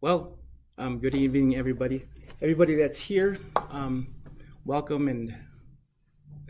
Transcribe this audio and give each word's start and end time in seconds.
Well, 0.00 0.38
um, 0.78 1.00
good 1.00 1.16
evening, 1.16 1.56
everybody. 1.56 2.04
Everybody 2.40 2.76
that's 2.76 3.00
here, 3.00 3.36
um, 3.72 4.14
welcome 4.64 5.08
and 5.08 5.34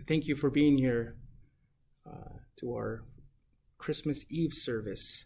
thank 0.07 0.27
you 0.27 0.37
for 0.37 0.51
being 0.51 0.77
here 0.77 1.17
uh, 2.07 2.41
to 2.59 2.75
our 2.75 3.05
Christmas 3.79 4.27
Eve 4.29 4.53
service. 4.53 5.25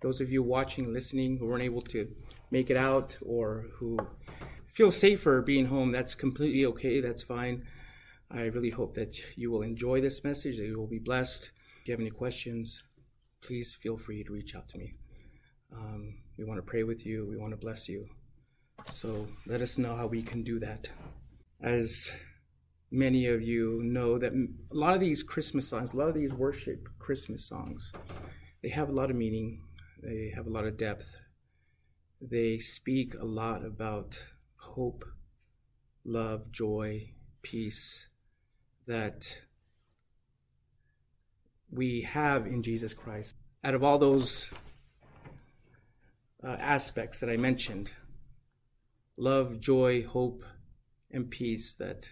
Those 0.00 0.20
of 0.20 0.30
you 0.30 0.44
watching, 0.44 0.92
listening, 0.92 1.38
who 1.38 1.46
weren't 1.48 1.64
able 1.64 1.82
to 1.82 2.14
make 2.52 2.70
it 2.70 2.76
out 2.76 3.18
or 3.20 3.66
who 3.80 3.98
feel 4.72 4.92
safer 4.92 5.42
being 5.42 5.66
home, 5.66 5.90
that's 5.90 6.14
completely 6.14 6.64
okay. 6.66 7.00
That's 7.00 7.24
fine. 7.24 7.64
I 8.30 8.44
really 8.44 8.70
hope 8.70 8.94
that 8.94 9.18
you 9.36 9.50
will 9.50 9.62
enjoy 9.62 10.00
this 10.00 10.22
message, 10.22 10.58
that 10.58 10.66
you 10.66 10.78
will 10.78 10.86
be 10.86 11.00
blessed. 11.00 11.50
If 11.82 11.88
you 11.88 11.92
have 11.94 12.00
any 12.00 12.10
questions, 12.10 12.84
please 13.42 13.74
feel 13.74 13.96
free 13.96 14.22
to 14.22 14.32
reach 14.32 14.54
out 14.54 14.68
to 14.68 14.78
me. 14.78 14.99
Um, 15.72 16.18
we 16.36 16.44
want 16.44 16.58
to 16.58 16.62
pray 16.62 16.82
with 16.82 17.04
you. 17.04 17.26
We 17.28 17.36
want 17.36 17.52
to 17.52 17.56
bless 17.56 17.88
you. 17.88 18.08
So 18.90 19.28
let 19.46 19.60
us 19.60 19.78
know 19.78 19.94
how 19.94 20.06
we 20.06 20.22
can 20.22 20.42
do 20.42 20.58
that. 20.60 20.90
As 21.60 22.10
many 22.90 23.26
of 23.26 23.42
you 23.42 23.82
know, 23.84 24.18
that 24.18 24.32
a 24.32 24.74
lot 24.74 24.94
of 24.94 25.00
these 25.00 25.22
Christmas 25.22 25.68
songs, 25.68 25.92
a 25.92 25.96
lot 25.96 26.08
of 26.08 26.14
these 26.14 26.32
worship 26.32 26.88
Christmas 26.98 27.46
songs, 27.46 27.92
they 28.62 28.68
have 28.70 28.88
a 28.88 28.92
lot 28.92 29.10
of 29.10 29.16
meaning. 29.16 29.60
They 30.02 30.32
have 30.34 30.46
a 30.46 30.50
lot 30.50 30.64
of 30.64 30.76
depth. 30.76 31.16
They 32.20 32.58
speak 32.58 33.14
a 33.14 33.24
lot 33.24 33.64
about 33.64 34.24
hope, 34.56 35.04
love, 36.04 36.50
joy, 36.50 37.12
peace 37.42 38.08
that 38.86 39.42
we 41.70 42.02
have 42.02 42.46
in 42.46 42.62
Jesus 42.62 42.92
Christ. 42.92 43.36
Out 43.62 43.74
of 43.74 43.84
all 43.84 43.98
those 43.98 44.52
uh, 46.44 46.56
aspects 46.58 47.20
that 47.20 47.30
I 47.30 47.36
mentioned 47.36 47.92
love, 49.18 49.60
joy, 49.60 50.02
hope, 50.02 50.42
and 51.10 51.30
peace 51.30 51.74
that 51.76 52.10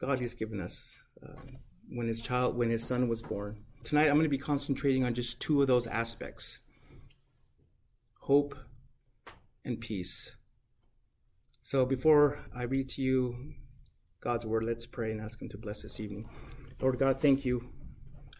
God 0.00 0.20
has 0.20 0.34
given 0.34 0.60
us 0.60 1.00
uh, 1.22 1.40
when 1.88 2.06
his 2.06 2.22
child, 2.22 2.56
when 2.56 2.70
his 2.70 2.84
son 2.84 3.08
was 3.08 3.22
born. 3.22 3.64
Tonight, 3.84 4.08
I'm 4.08 4.14
going 4.14 4.24
to 4.24 4.28
be 4.28 4.38
concentrating 4.38 5.04
on 5.04 5.14
just 5.14 5.40
two 5.40 5.60
of 5.62 5.68
those 5.68 5.86
aspects 5.86 6.60
hope 8.20 8.56
and 9.64 9.80
peace. 9.80 10.36
So, 11.60 11.86
before 11.86 12.40
I 12.54 12.64
read 12.64 12.88
to 12.90 13.02
you 13.02 13.54
God's 14.20 14.46
word, 14.46 14.64
let's 14.64 14.86
pray 14.86 15.12
and 15.12 15.20
ask 15.20 15.40
Him 15.40 15.48
to 15.50 15.58
bless 15.58 15.82
this 15.82 16.00
evening. 16.00 16.28
Lord 16.80 16.98
God, 16.98 17.20
thank 17.20 17.44
you 17.44 17.70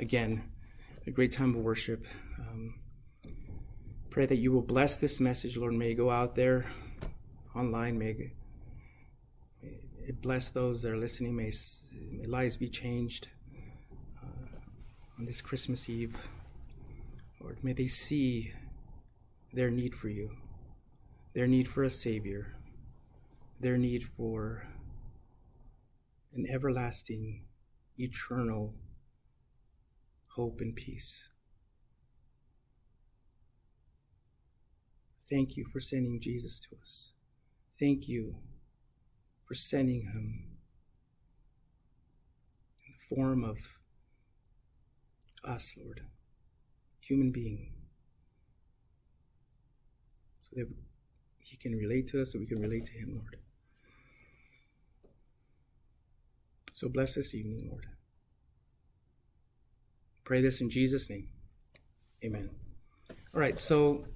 again. 0.01 0.51
A 1.07 1.11
great 1.11 1.33
time 1.33 1.55
of 1.55 1.63
worship. 1.63 2.05
Um, 2.39 2.75
Pray 4.17 4.25
that 4.25 4.39
you 4.39 4.51
will 4.51 4.63
bless 4.63 4.97
this 4.97 5.21
message, 5.21 5.59
Lord. 5.59 5.75
May 5.75 5.91
it 5.91 5.97
go 5.97 6.09
out 6.09 6.35
there 6.35 6.65
online. 7.55 7.99
May 7.99 8.31
it 9.61 10.23
bless 10.23 10.51
those 10.51 10.81
that 10.81 10.91
are 10.91 10.97
listening. 10.97 11.37
May, 11.37 11.53
may 12.11 12.25
lives 12.25 12.57
be 12.57 12.71
changed 12.71 13.29
uh, 14.23 14.57
on 15.19 15.27
this 15.27 15.43
Christmas 15.43 15.91
Eve. 15.91 16.19
Lord, 17.43 17.63
may 17.63 17.75
they 17.75 17.89
see 17.89 18.55
their 19.53 19.71
need 19.71 19.95
for 19.95 20.09
you, 20.09 20.31
their 21.35 21.47
need 21.47 21.69
for 21.69 21.85
a 21.85 21.91
Savior, 21.91 22.57
their 23.61 23.77
need 23.77 24.03
for 24.17 24.67
an 26.33 26.47
everlasting, 26.51 27.45
eternal 27.99 28.73
hope 30.37 30.63
and 30.63 30.75
peace. 30.75 31.29
Thank 35.29 35.57
you 35.57 35.65
for 35.73 35.81
sending 35.81 36.21
Jesus 36.21 36.61
to 36.61 36.77
us. 36.81 37.13
Thank 37.81 38.09
you 38.09 38.37
for 39.45 39.55
sending 39.55 40.03
him 40.03 40.45
in 42.87 42.93
the 42.93 43.17
form 43.17 43.45
of 43.45 43.59
us, 45.45 45.75
Lord, 45.77 46.03
human 47.01 47.33
being, 47.33 47.73
so 50.43 50.61
that 50.61 50.69
he 51.39 51.57
can 51.57 51.73
relate 51.73 52.07
to 52.09 52.23
us, 52.23 52.33
so 52.33 52.39
we 52.39 52.47
can 52.47 52.61
relate 52.61 52.85
to 52.87 52.93
him, 52.93 53.15
Lord. 53.15 53.37
So 56.73 56.89
bless 56.89 57.15
this 57.15 57.35
evening, 57.35 57.69
Lord. 57.69 57.87
Pray 60.25 60.41
this 60.41 60.61
in 60.61 60.71
Jesus' 60.71 61.09
name. 61.11 61.29
Amen. 62.25 62.51
All 63.11 63.41
right, 63.41 63.59
so 63.59 64.07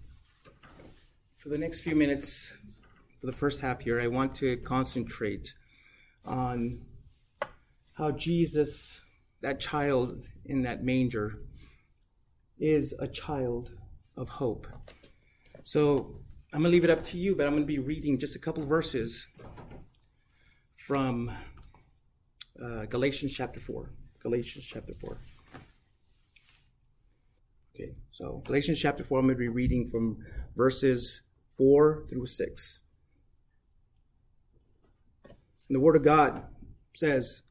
for 1.40 1.48
the 1.48 1.56
next 1.56 1.80
few 1.80 1.96
minutes, 1.96 2.54
for 3.18 3.26
the 3.26 3.32
first 3.32 3.62
half 3.62 3.80
here, 3.80 3.98
I 3.98 4.08
want 4.08 4.34
to 4.34 4.58
concentrate 4.58 5.54
on 6.22 6.82
how 7.94 8.10
Jesus, 8.10 9.00
that 9.40 9.58
child 9.58 10.26
in 10.44 10.62
that 10.62 10.84
manger, 10.84 11.38
is 12.58 12.94
a 12.98 13.08
child 13.08 13.72
of 14.18 14.28
hope. 14.28 14.66
So 15.62 16.20
I'm 16.52 16.60
going 16.60 16.64
to 16.64 16.68
leave 16.68 16.84
it 16.84 16.90
up 16.90 17.02
to 17.04 17.16
you, 17.16 17.34
but 17.34 17.46
I'm 17.46 17.52
going 17.52 17.62
to 17.62 17.66
be 17.66 17.78
reading 17.78 18.18
just 18.18 18.36
a 18.36 18.38
couple 18.38 18.66
verses 18.66 19.26
from 20.74 21.30
uh, 22.62 22.84
Galatians 22.84 23.32
chapter 23.32 23.60
4. 23.60 23.90
Galatians 24.22 24.66
chapter 24.66 24.92
4. 24.92 25.16
Okay, 27.74 27.94
so 28.12 28.42
Galatians 28.44 28.78
chapter 28.78 29.02
4, 29.02 29.20
I'm 29.20 29.24
going 29.24 29.36
to 29.36 29.38
be 29.38 29.48
reading 29.48 29.88
from 29.88 30.18
verses 30.54 31.22
4 31.60 32.06
through 32.08 32.24
6. 32.24 32.80
And 35.26 35.76
the 35.76 35.78
Word 35.78 35.94
of 35.94 36.02
God 36.02 36.44
says, 36.94 37.42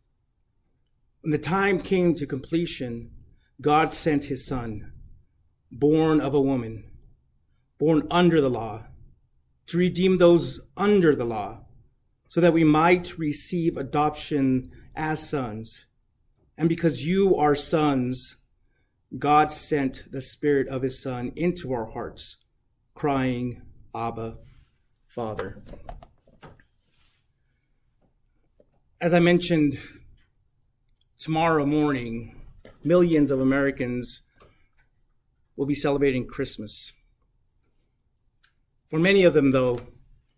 When 1.22 1.30
the 1.30 1.38
time 1.38 1.80
came 1.80 2.16
to 2.16 2.26
completion, 2.26 3.12
God 3.62 3.94
sent 3.94 4.26
his 4.26 4.48
Son, 4.48 4.94
born 5.72 6.20
of 6.20 6.34
a 6.34 6.42
woman, 6.42 6.90
born 7.78 8.08
under 8.10 8.42
the 8.42 8.50
law, 8.50 8.88
to 9.68 9.78
redeem 9.78 10.18
those 10.18 10.60
under 10.76 11.14
the 11.14 11.24
law, 11.24 11.66
so 12.30 12.42
that 12.42 12.54
we 12.54 12.64
might 12.64 13.16
receive 13.20 13.78
adoption 13.78 14.72
as 14.96 15.30
sons. 15.30 15.86
And 16.58 16.68
because 16.68 17.06
you 17.06 17.36
are 17.36 17.54
sons, 17.54 18.38
God 19.20 19.52
sent 19.52 20.12
the 20.12 20.24
Spirit 20.24 20.68
of 20.68 20.82
His 20.82 21.00
Son 21.00 21.32
into 21.36 21.72
our 21.72 21.86
hearts, 21.92 22.38
crying, 22.96 23.62
Abba, 23.96 24.38
Father. 25.08 25.62
As 29.02 29.14
I 29.14 29.20
mentioned, 29.20 29.80
tomorrow 31.18 31.66
morning, 31.66 32.36
millions 32.84 33.32
of 33.32 33.40
Americans 33.40 34.22
will 35.56 35.66
be 35.66 35.76
celebrating 35.76 36.28
Christmas. 36.28 36.94
For 38.90 39.00
many 39.00 39.24
of 39.24 39.34
them, 39.34 39.52
though, 39.52 39.80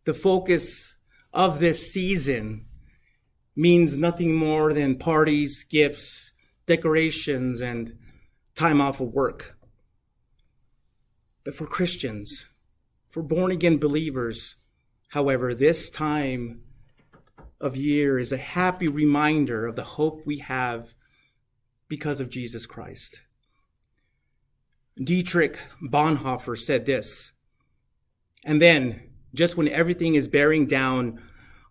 the 0.06 0.14
focus 0.14 0.96
of 1.34 1.60
this 1.60 1.92
season 1.92 2.66
means 3.56 3.98
nothing 3.98 4.34
more 4.34 4.74
than 4.74 4.98
parties, 4.98 5.64
gifts, 5.64 6.32
decorations, 6.66 7.62
and 7.62 7.98
time 8.56 8.80
off 8.80 9.02
of 9.02 9.10
work. 9.14 9.58
But 11.44 11.56
for 11.56 11.66
Christians, 11.66 12.46
for 13.12 13.22
born 13.22 13.52
again 13.52 13.78
believers, 13.78 14.56
however, 15.10 15.54
this 15.54 15.90
time 15.90 16.62
of 17.60 17.76
year 17.76 18.18
is 18.18 18.32
a 18.32 18.38
happy 18.38 18.88
reminder 18.88 19.68
of 19.68 19.76
the 19.76 19.84
hope 19.84 20.22
we 20.26 20.40
have 20.40 20.94
because 21.90 22.22
of 22.22 22.30
Jesus 22.30 22.66
Christ. 22.66 23.22
Dietrich 24.96 25.60
Bonhoeffer 25.84 26.58
said 26.58 26.86
this, 26.86 27.34
and 28.46 28.62
then, 28.62 29.02
just 29.34 29.58
when 29.58 29.68
everything 29.68 30.16
is 30.16 30.28
bearing 30.30 30.66
down 30.66 31.22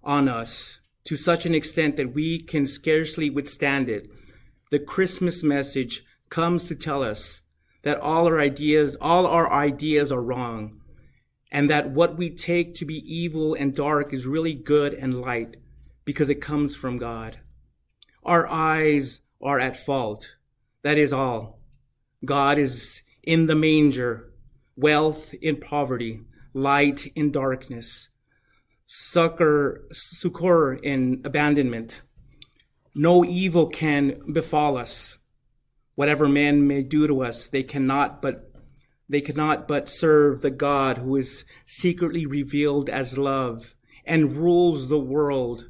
on 0.05 0.29
us 0.29 0.81
to 1.05 1.17
such 1.17 1.47
an 1.47 1.55
extent 1.55 1.97
that 1.97 2.15
we 2.15 2.39
can 2.39 2.67
scarcely 2.67 3.31
withstand 3.31 3.89
it, 3.89 4.09
the 4.71 4.79
Christmas 4.79 5.43
message 5.43 6.05
comes 6.29 6.67
to 6.67 6.75
tell 6.75 7.03
us 7.03 7.41
that 7.83 7.99
all 7.99 8.27
our 8.27 8.39
ideas, 8.39 8.95
all 9.01 9.27
our 9.27 9.51
ideas 9.51 10.13
are 10.13 10.23
wrong 10.23 10.80
and 11.51 11.69
that 11.71 11.91
what 11.91 12.17
we 12.17 12.31
take 12.31 12.75
to 12.77 12.85
be 12.85 13.03
evil 13.13 13.55
and 13.55 13.75
dark 13.75 14.13
is 14.13 14.27
really 14.27 14.55
good 14.55 14.95
and 14.95 15.21
light 15.21 15.57
because 16.05 16.31
it 16.31 16.41
comes 16.41 16.77
from 16.77 16.99
God. 16.99 17.41
Our 18.23 18.47
eyes 18.49 19.21
are 19.43 19.59
at 19.59 19.79
fault. 19.79 20.37
That 20.83 20.99
is 20.99 21.13
all. 21.13 21.61
God 22.25 22.59
is 22.59 23.03
in 23.23 23.47
the 23.47 23.55
manger, 23.55 24.33
wealth 24.77 25.35
in 25.41 25.57
poverty, 25.57 26.21
light 26.53 27.07
in 27.15 27.31
darkness, 27.31 28.11
succor, 28.87 29.87
succor 29.93 30.75
in 30.75 31.23
abandonment. 31.25 32.03
No 32.95 33.25
evil 33.25 33.67
can 33.67 34.33
befall 34.33 34.77
us. 34.77 35.19
Whatever 35.95 36.29
man 36.29 36.67
may 36.67 36.83
do 36.83 37.07
to 37.07 37.23
us, 37.23 37.49
they 37.49 37.63
cannot 37.63 38.23
but 38.23 38.50
they 39.11 39.21
cannot 39.21 39.67
but 39.67 39.89
serve 39.89 40.41
the 40.41 40.53
God 40.53 40.99
who 40.99 41.17
is 41.17 41.45
secretly 41.65 42.27
revealed 42.27 42.89
as 42.89 43.19
love 43.19 43.75
and 44.05 44.37
rules 44.37 44.89
the 44.89 45.01
world 45.01 45.69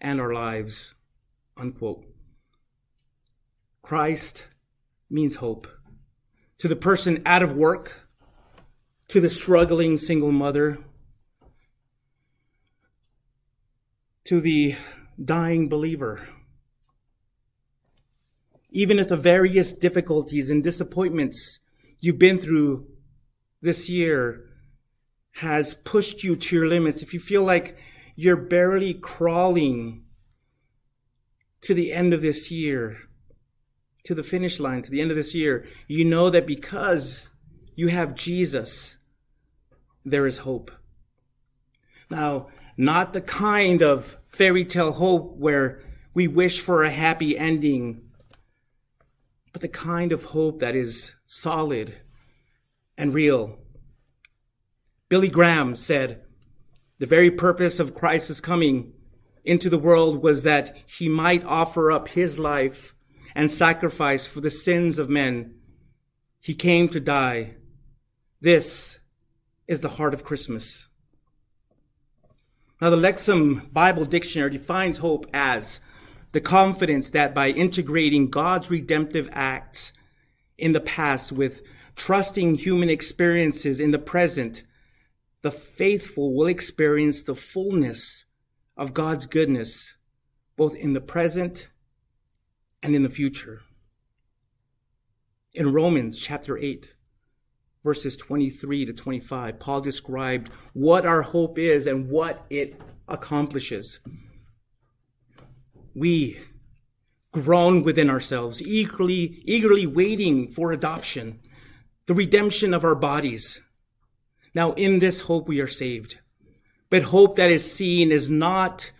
and 0.00 0.18
our 0.18 0.32
lives. 0.32 0.94
Unquote. 1.58 2.06
Christ 3.82 4.46
means 5.10 5.36
hope. 5.36 5.68
To 6.60 6.68
the 6.68 6.76
person 6.76 7.22
out 7.26 7.42
of 7.42 7.52
work, 7.52 8.08
to 9.08 9.20
the 9.20 9.28
struggling 9.28 9.98
single 9.98 10.32
mother, 10.32 10.78
to 14.24 14.40
the 14.40 14.74
dying 15.22 15.68
believer. 15.68 16.26
Even 18.70 18.98
if 18.98 19.08
the 19.08 19.18
various 19.18 19.74
difficulties 19.74 20.48
and 20.48 20.64
disappointments 20.64 21.60
you've 22.00 22.18
been 22.18 22.38
through 22.38 22.86
this 23.62 23.88
year 23.88 24.46
has 25.34 25.74
pushed 25.74 26.24
you 26.24 26.36
to 26.36 26.56
your 26.56 26.66
limits, 26.66 27.02
if 27.02 27.14
you 27.14 27.20
feel 27.20 27.42
like 27.42 27.76
you're 28.16 28.36
barely 28.36 28.94
crawling 28.94 30.04
to 31.60 31.74
the 31.74 31.92
end 31.92 32.12
of 32.12 32.22
this 32.22 32.50
year, 32.50 32.98
to 34.04 34.14
the 34.14 34.22
finish 34.22 34.58
line, 34.58 34.82
to 34.82 34.90
the 34.90 35.00
end 35.00 35.10
of 35.10 35.16
this 35.16 35.34
year, 35.34 35.66
you 35.86 36.04
know 36.04 36.30
that 36.30 36.46
because 36.46 37.28
you 37.76 37.88
have 37.88 38.14
Jesus, 38.14 38.96
there 40.04 40.26
is 40.26 40.38
hope. 40.38 40.70
Now, 42.10 42.48
not 42.76 43.12
the 43.12 43.20
kind 43.20 43.82
of 43.82 44.16
fairy 44.26 44.64
tale 44.64 44.92
hope 44.92 45.36
where 45.36 45.80
we 46.12 46.26
wish 46.26 46.60
for 46.60 46.82
a 46.82 46.90
happy 46.90 47.38
ending 47.38 48.10
but 49.52 49.62
the 49.62 49.68
kind 49.68 50.12
of 50.12 50.26
hope 50.26 50.60
that 50.60 50.74
is 50.74 51.14
solid 51.32 51.96
and 52.98 53.14
real. 53.14 53.56
Billy 55.08 55.28
Graham 55.28 55.76
said, 55.76 56.24
the 56.98 57.06
very 57.06 57.30
purpose 57.30 57.78
of 57.78 57.94
Christ's 57.94 58.40
coming 58.40 58.94
into 59.44 59.70
the 59.70 59.78
world 59.78 60.24
was 60.24 60.42
that 60.42 60.76
he 60.86 61.08
might 61.08 61.44
offer 61.44 61.92
up 61.92 62.08
his 62.08 62.36
life 62.36 62.96
and 63.32 63.48
sacrifice 63.48 64.26
for 64.26 64.40
the 64.40 64.50
sins 64.50 64.98
of 64.98 65.08
men. 65.08 65.54
He 66.40 66.52
came 66.52 66.88
to 66.88 66.98
die. 66.98 67.54
This 68.40 68.98
is 69.68 69.82
the 69.82 69.88
heart 69.88 70.14
of 70.14 70.24
Christmas. 70.24 70.88
Now, 72.80 72.90
the 72.90 72.96
Lexham 72.96 73.72
Bible 73.72 74.04
Dictionary 74.04 74.50
defines 74.50 74.98
hope 74.98 75.26
as 75.32 75.78
the 76.32 76.40
confidence 76.40 77.10
that 77.10 77.36
by 77.36 77.50
integrating 77.50 78.30
God's 78.30 78.68
redemptive 78.68 79.28
acts 79.30 79.92
in 80.60 80.72
the 80.72 80.80
past 80.80 81.32
with 81.32 81.62
trusting 81.96 82.56
human 82.56 82.90
experiences 82.90 83.80
in 83.80 83.90
the 83.90 83.98
present, 83.98 84.64
the 85.42 85.50
faithful 85.50 86.34
will 86.34 86.46
experience 86.46 87.22
the 87.22 87.34
fullness 87.34 88.26
of 88.76 88.94
God's 88.94 89.26
goodness, 89.26 89.96
both 90.56 90.74
in 90.74 90.92
the 90.92 91.00
present 91.00 91.68
and 92.82 92.94
in 92.94 93.02
the 93.02 93.08
future. 93.08 93.62
In 95.54 95.72
Romans 95.72 96.18
chapter 96.18 96.56
8, 96.56 96.94
verses 97.82 98.16
23 98.16 98.86
to 98.86 98.92
25, 98.92 99.58
Paul 99.58 99.80
described 99.80 100.50
what 100.72 101.06
our 101.06 101.22
hope 101.22 101.58
is 101.58 101.86
and 101.86 102.08
what 102.08 102.44
it 102.50 102.80
accomplishes 103.08 104.00
we 105.94 106.38
groan 107.32 107.82
within 107.82 108.10
ourselves, 108.10 108.60
eagerly, 108.62 109.42
eagerly 109.44 109.86
waiting 109.86 110.50
for 110.50 110.72
adoption, 110.72 111.40
the 112.06 112.14
redemption 112.14 112.74
of 112.74 112.84
our 112.84 112.94
bodies. 112.94 113.60
Now, 114.54 114.72
in 114.72 114.98
this 114.98 115.22
hope, 115.22 115.46
we 115.46 115.60
are 115.60 115.66
saved. 115.66 116.18
But 116.88 117.04
hope 117.04 117.36
that 117.36 117.50
is 117.50 117.72
seen 117.72 118.10
is 118.10 118.28
not 118.28 118.90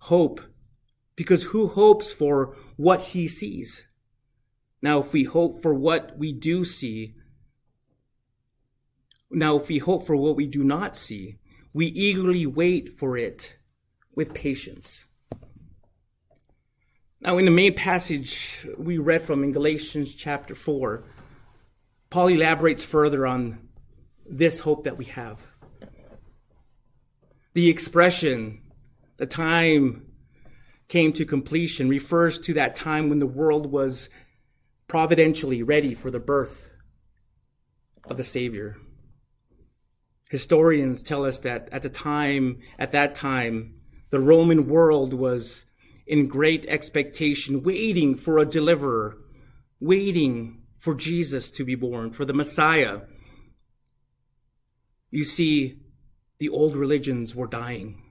hope, 0.00 0.40
because 1.16 1.44
who 1.44 1.68
hopes 1.68 2.12
for 2.12 2.56
what 2.76 3.00
he 3.00 3.26
sees? 3.26 3.84
Now, 4.82 5.00
if 5.00 5.12
we 5.12 5.24
hope 5.24 5.62
for 5.62 5.74
what 5.74 6.18
we 6.18 6.32
do 6.32 6.64
see, 6.64 7.14
now, 9.30 9.56
if 9.56 9.68
we 9.68 9.78
hope 9.78 10.06
for 10.06 10.16
what 10.16 10.36
we 10.36 10.46
do 10.46 10.64
not 10.64 10.96
see, 10.96 11.38
we 11.74 11.86
eagerly 11.86 12.46
wait 12.46 12.98
for 12.98 13.16
it 13.16 13.58
with 14.14 14.32
patience. 14.32 15.06
Now, 17.20 17.36
in 17.38 17.46
the 17.46 17.50
main 17.50 17.74
passage 17.74 18.64
we 18.76 18.98
read 18.98 19.22
from 19.22 19.42
in 19.42 19.50
Galatians 19.50 20.14
chapter 20.14 20.54
4, 20.54 21.02
Paul 22.10 22.28
elaborates 22.28 22.84
further 22.84 23.26
on 23.26 23.68
this 24.24 24.60
hope 24.60 24.84
that 24.84 24.96
we 24.96 25.06
have. 25.06 25.48
The 27.54 27.68
expression, 27.68 28.62
the 29.16 29.26
time 29.26 30.12
came 30.86 31.12
to 31.14 31.24
completion, 31.24 31.88
refers 31.88 32.38
to 32.38 32.54
that 32.54 32.76
time 32.76 33.08
when 33.08 33.18
the 33.18 33.26
world 33.26 33.66
was 33.66 34.08
providentially 34.86 35.64
ready 35.64 35.94
for 35.94 36.12
the 36.12 36.20
birth 36.20 36.70
of 38.04 38.16
the 38.16 38.24
Savior. 38.24 38.76
Historians 40.30 41.02
tell 41.02 41.24
us 41.24 41.40
that 41.40 41.68
at 41.72 41.82
the 41.82 41.90
time, 41.90 42.58
at 42.78 42.92
that 42.92 43.16
time, 43.16 43.74
the 44.10 44.20
Roman 44.20 44.68
world 44.68 45.12
was 45.12 45.64
in 46.08 46.26
great 46.26 46.64
expectation, 46.66 47.62
waiting 47.62 48.16
for 48.16 48.38
a 48.38 48.46
deliverer, 48.46 49.18
waiting 49.78 50.62
for 50.78 50.94
Jesus 50.94 51.50
to 51.52 51.64
be 51.64 51.74
born, 51.74 52.10
for 52.10 52.24
the 52.24 52.32
Messiah. 52.32 53.00
You 55.10 55.24
see, 55.24 55.80
the 56.38 56.48
old 56.48 56.76
religions 56.76 57.34
were 57.34 57.46
dying. 57.46 58.02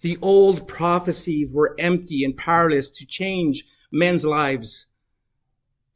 The 0.00 0.18
old 0.22 0.66
prophecies 0.66 1.50
were 1.52 1.76
empty 1.78 2.24
and 2.24 2.36
powerless 2.36 2.90
to 2.90 3.06
change 3.06 3.64
men's 3.92 4.24
lives. 4.24 4.86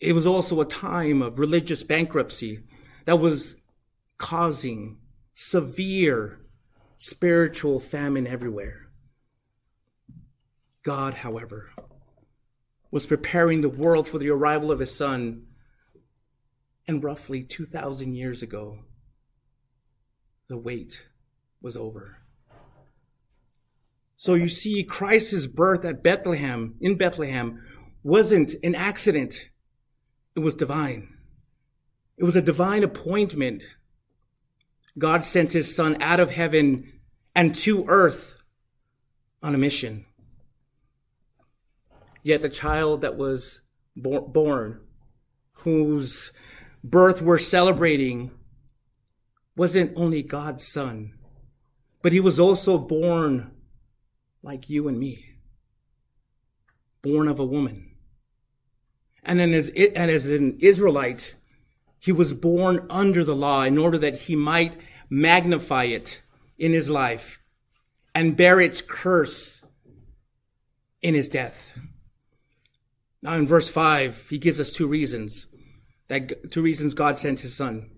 It 0.01 0.13
was 0.13 0.27
also 0.27 0.61
a 0.61 0.67
time 0.67 1.23
of 1.23 1.39
religious 1.39 1.83
bankruptcy 1.83 2.61
that 3.07 3.19
was 3.19 3.57
causing 4.19 4.99
severe 5.33 6.41
spiritual 6.97 7.81
famine 7.81 8.27
everywhere. 8.27 8.88
God, 10.89 11.13
however, 11.13 11.69
was 12.91 13.05
preparing 13.05 13.61
the 13.61 13.69
world 13.69 14.09
for 14.09 14.19
the 14.19 14.31
arrival 14.31 14.73
of 14.73 14.79
his 14.79 14.97
son. 14.97 15.43
And 16.87 17.05
roughly 17.05 17.43
2,000 17.43 18.15
years 18.15 18.43
ago, 18.43 18.79
the 20.49 20.57
wait 20.57 21.05
was 21.61 21.77
over. 21.77 22.23
So 24.17 24.33
you 24.33 24.49
see, 24.49 24.83
Christ's 24.83 25.47
birth 25.47 25.85
at 25.85 26.03
Bethlehem, 26.03 26.77
in 26.81 26.97
Bethlehem, 26.97 27.63
wasn't 28.03 28.55
an 28.63 28.75
accident. 28.75 29.51
It 30.35 30.41
was 30.41 30.55
divine. 30.55 31.15
It 32.17 32.25
was 32.25 32.35
a 32.35 32.41
divine 32.41 32.83
appointment. 32.83 33.63
God 34.97 35.23
sent 35.23 35.53
his 35.53 35.77
son 35.77 36.01
out 36.01 36.19
of 36.19 36.31
heaven 36.31 37.01
and 37.35 37.55
to 37.57 37.85
earth 37.89 38.37
on 39.43 39.55
a 39.55 39.59
mission. 39.59 40.07
Yet 42.29 42.43
the 42.43 42.51
child 42.51 43.01
that 43.01 43.17
was 43.17 43.63
born, 43.97 44.81
whose 45.65 46.31
birth 46.85 47.23
we're 47.23 47.39
celebrating, 47.39 48.33
wasn't 49.57 49.95
only 49.97 50.23
God's 50.23 50.63
son, 50.63 51.15
but 52.03 52.13
he 52.13 52.21
was 52.21 52.39
also 52.39 52.77
born 52.77 53.51
like 54.43 54.69
you 54.69 54.89
and 54.89 54.99
me, 54.99 55.37
born 57.01 57.29
of 57.29 57.39
a 57.41 57.47
woman. 57.47 57.93
And 59.23 59.41
then 59.41 59.55
as, 59.55 59.71
and 59.71 60.11
as 60.11 60.29
an 60.29 60.59
Israelite, 60.61 61.35
he 61.99 62.13
was 62.13 62.35
born 62.35 62.87
under 62.91 63.25
the 63.25 63.35
law 63.35 63.63
in 63.63 63.79
order 63.79 63.97
that 63.97 64.19
he 64.19 64.37
might 64.37 64.77
magnify 65.09 65.85
it 65.85 66.21
in 66.59 66.75
his 66.75 66.91
life 66.91 67.41
and 68.15 68.37
bear 68.37 68.61
its 68.61 68.83
curse 68.83 69.63
in 71.01 71.15
his 71.15 71.31
death. 71.31 71.73
Now 73.23 73.35
in 73.35 73.47
verse 73.47 73.69
5, 73.69 74.29
he 74.31 74.39
gives 74.39 74.61
us 74.61 74.73
two 74.73 74.87
reasons 74.87 75.47
that 76.09 76.51
two 76.51 76.63
reasons 76.63 76.95
God 76.95 77.19
sent 77.19 77.41
his 77.41 77.55
son. 77.55 77.91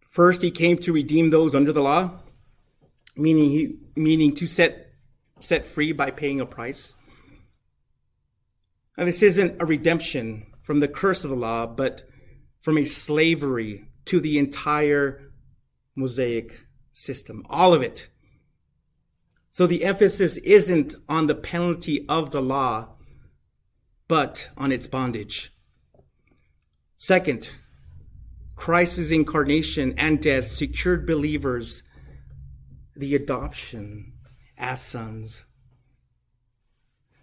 First, 0.00 0.42
he 0.42 0.50
came 0.50 0.78
to 0.78 0.92
redeem 0.92 1.30
those 1.30 1.54
under 1.54 1.72
the 1.72 1.82
law, 1.82 2.20
meaning 3.16 3.50
he, 3.50 3.76
meaning 3.96 4.34
to 4.36 4.46
set 4.46 4.86
set 5.40 5.64
free 5.64 5.92
by 5.92 6.10
paying 6.10 6.40
a 6.40 6.46
price. 6.46 6.94
Now 8.96 9.04
this 9.04 9.22
isn't 9.22 9.60
a 9.60 9.66
redemption 9.66 10.46
from 10.62 10.80
the 10.80 10.88
curse 10.88 11.24
of 11.24 11.30
the 11.30 11.36
law, 11.36 11.66
but 11.66 12.02
from 12.60 12.78
a 12.78 12.84
slavery 12.84 13.88
to 14.06 14.20
the 14.20 14.38
entire 14.38 15.30
Mosaic 15.94 16.64
system, 16.92 17.44
all 17.48 17.72
of 17.72 17.82
it. 17.82 18.08
So 19.52 19.66
the 19.66 19.84
emphasis 19.84 20.36
isn't 20.38 20.94
on 21.08 21.26
the 21.26 21.34
penalty 21.34 22.06
of 22.08 22.30
the 22.30 22.42
law, 22.42 22.96
but 24.08 24.48
on 24.56 24.72
its 24.72 24.86
bondage. 24.86 25.52
Second, 26.96 27.50
Christ's 28.56 29.12
incarnation 29.12 29.94
and 29.96 30.20
death 30.20 30.48
secured 30.48 31.06
believers 31.06 31.84
the 32.96 33.14
adoption 33.14 34.14
as 34.56 34.82
sons. 34.82 35.44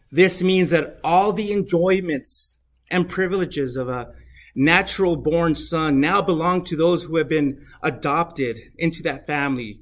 This 0.10 0.42
means 0.42 0.70
that 0.70 1.00
all 1.04 1.34
the 1.34 1.52
enjoyments 1.52 2.60
and 2.90 3.10
privileges 3.10 3.76
of 3.76 3.90
a 3.90 4.14
natural 4.56 5.18
born 5.18 5.56
son 5.56 6.00
now 6.00 6.22
belong 6.22 6.64
to 6.64 6.78
those 6.78 7.04
who 7.04 7.18
have 7.18 7.28
been 7.28 7.66
adopted 7.84 8.58
into 8.78 9.04
that 9.04 9.28
family 9.28 9.82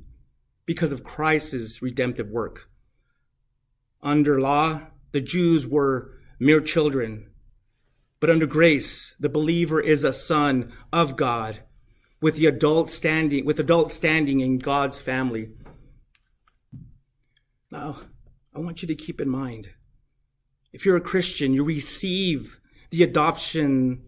because 0.65 0.91
of 0.91 1.03
Christ's 1.03 1.81
redemptive 1.81 2.29
work. 2.29 2.67
Under 4.01 4.39
law, 4.39 4.81
the 5.11 5.21
Jews 5.21 5.67
were 5.67 6.17
mere 6.43 6.61
children, 6.61 7.31
but 8.19 8.29
under 8.29 8.45
grace, 8.45 9.15
the 9.19 9.29
believer 9.29 9.81
is 9.81 10.03
a 10.03 10.13
son 10.13 10.71
of 10.91 11.15
God 11.15 11.63
with 12.21 12.35
the 12.35 12.45
adult 12.45 12.89
standing, 12.89 13.45
with 13.45 13.59
adult 13.59 13.91
standing 13.91 14.39
in 14.39 14.59
God's 14.59 14.99
family. 14.99 15.49
Now, 17.71 17.97
I 18.55 18.59
want 18.59 18.81
you 18.81 18.87
to 18.87 18.95
keep 18.95 19.19
in 19.19 19.29
mind, 19.29 19.71
if 20.71 20.85
you're 20.85 20.97
a 20.97 21.01
Christian, 21.01 21.53
you 21.53 21.63
receive 21.63 22.59
the 22.91 23.03
adoption 23.03 24.03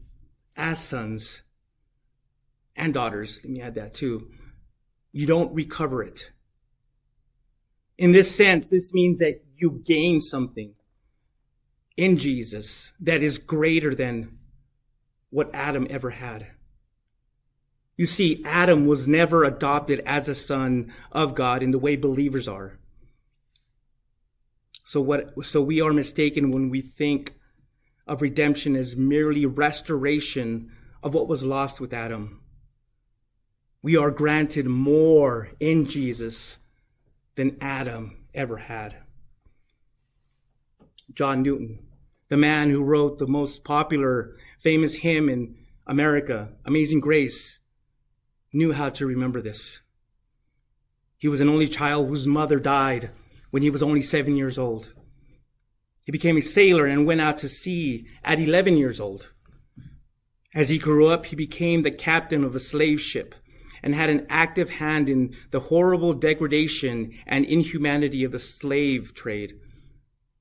as 0.56 0.80
sons 0.80 1.42
and 2.76 2.94
daughters. 2.94 3.40
Let 3.44 3.52
me 3.52 3.62
add 3.62 3.76
that 3.76 3.94
too. 3.94 4.30
You 5.12 5.26
don't 5.26 5.54
recover 5.54 6.04
it. 6.04 6.32
In 7.98 8.12
this 8.12 8.36
sense, 8.36 8.70
this 8.70 8.94
means 8.94 9.20
that 9.20 9.44
you 9.56 9.82
gain 9.86 10.22
something 10.22 10.75
in 11.98 12.18
Jesus 12.18 12.92
that 13.00 13.24
is 13.24 13.38
greater 13.38 13.96
than 13.96 14.38
what 15.30 15.54
Adam 15.54 15.88
ever 15.90 16.12
had. 16.12 16.48
You 17.98 18.06
see, 18.06 18.44
Adam 18.46 18.86
was 18.86 19.08
never 19.08 19.44
adopted 19.44 20.02
as 20.06 20.28
a 20.28 20.36
son 20.36 20.94
of 21.12 21.36
God 21.36 21.64
in 21.64 21.72
the 21.72 21.80
way 21.80 21.96
believers 21.96 22.48
are. 22.48 22.78
So 24.84 25.02
what, 25.02 25.46
so 25.46 25.62
we 25.62 25.82
are 25.82 25.94
mistaken 25.94 26.52
when 26.52 26.70
we 26.70 26.82
think 26.82 27.36
of 28.06 28.22
redemption 28.22 28.76
as 28.76 28.96
merely 28.96 29.46
restoration 29.46 30.72
of 31.02 31.14
what 31.14 31.28
was 31.28 31.44
lost 31.44 31.80
with 31.80 31.94
Adam. 31.94 32.42
We 33.82 33.96
are 33.98 34.12
granted 34.12 34.66
more 34.66 35.52
in 35.60 35.86
Jesus 35.86 36.60
than 37.36 37.58
Adam 37.62 38.26
ever 38.34 38.58
had. 38.58 38.96
John 41.14 41.44
Newton, 41.44 41.85
the 42.30 42.38
man 42.38 42.70
who 42.70 42.84
wrote 42.84 43.20
the 43.20 43.28
most 43.28 43.64
popular, 43.64 44.36
famous 44.60 44.96
hymn 44.96 45.30
in 45.30 45.56
America, 45.86 46.54
Amazing 46.66 47.00
Grace, 47.00 47.60
knew 48.52 48.74
how 48.74 48.90
to 48.90 49.06
remember 49.06 49.42
this. 49.42 49.82
He 51.18 51.28
was 51.28 51.42
an 51.42 51.50
only 51.50 51.68
child 51.68 52.08
whose 52.08 52.26
mother 52.26 52.60
died 52.60 53.12
when 53.52 53.64
he 53.64 53.70
was 53.70 53.84
only 53.84 54.02
seven 54.02 54.36
years 54.36 54.58
old. 54.58 54.94
He 56.06 56.12
became 56.12 56.38
a 56.38 56.42
sailor 56.42 56.86
and 56.86 57.06
went 57.06 57.22
out 57.22 57.38
to 57.38 57.50
sea 57.50 58.08
at 58.24 58.40
11 58.40 58.78
years 58.78 59.00
old. 59.00 59.32
As 60.54 60.70
he 60.70 60.78
grew 60.78 61.08
up, 61.08 61.28
he 61.28 61.36
became 61.36 61.84
the 61.84 61.92
captain 61.92 62.44
of 62.44 62.56
a 62.56 62.60
slave 62.60 63.02
ship 63.02 63.36
and 63.84 63.94
had 63.94 64.10
an 64.10 64.26
active 64.30 64.72
hand 64.72 65.10
in 65.10 65.36
the 65.52 65.60
horrible 65.60 66.14
degradation 66.14 67.12
and 67.28 67.46
inhumanity 67.46 68.24
of 68.24 68.32
the 68.32 68.40
slave 68.40 69.14
trade. 69.14 69.54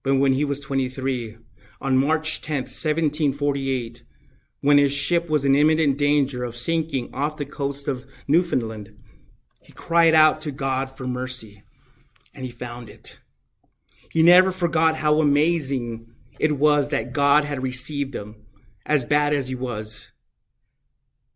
But 0.02 0.16
when 0.16 0.34
he 0.34 0.44
was 0.44 0.60
23, 0.60 1.38
on 1.84 1.98
March 1.98 2.40
10th, 2.40 2.72
1748, 2.72 4.04
when 4.62 4.78
his 4.78 4.90
ship 4.90 5.28
was 5.28 5.44
in 5.44 5.54
imminent 5.54 5.98
danger 5.98 6.42
of 6.42 6.56
sinking 6.56 7.14
off 7.14 7.36
the 7.36 7.44
coast 7.44 7.88
of 7.88 8.06
Newfoundland, 8.26 8.96
he 9.60 9.70
cried 9.70 10.14
out 10.14 10.40
to 10.40 10.50
God 10.50 10.90
for 10.90 11.06
mercy, 11.06 11.62
and 12.34 12.46
he 12.46 12.50
found 12.50 12.88
it. 12.88 13.18
He 14.10 14.22
never 14.22 14.50
forgot 14.50 14.96
how 14.96 15.20
amazing 15.20 16.10
it 16.38 16.56
was 16.56 16.88
that 16.88 17.12
God 17.12 17.44
had 17.44 17.62
received 17.62 18.14
him, 18.14 18.46
as 18.86 19.04
bad 19.04 19.34
as 19.34 19.48
he 19.48 19.54
was. 19.54 20.10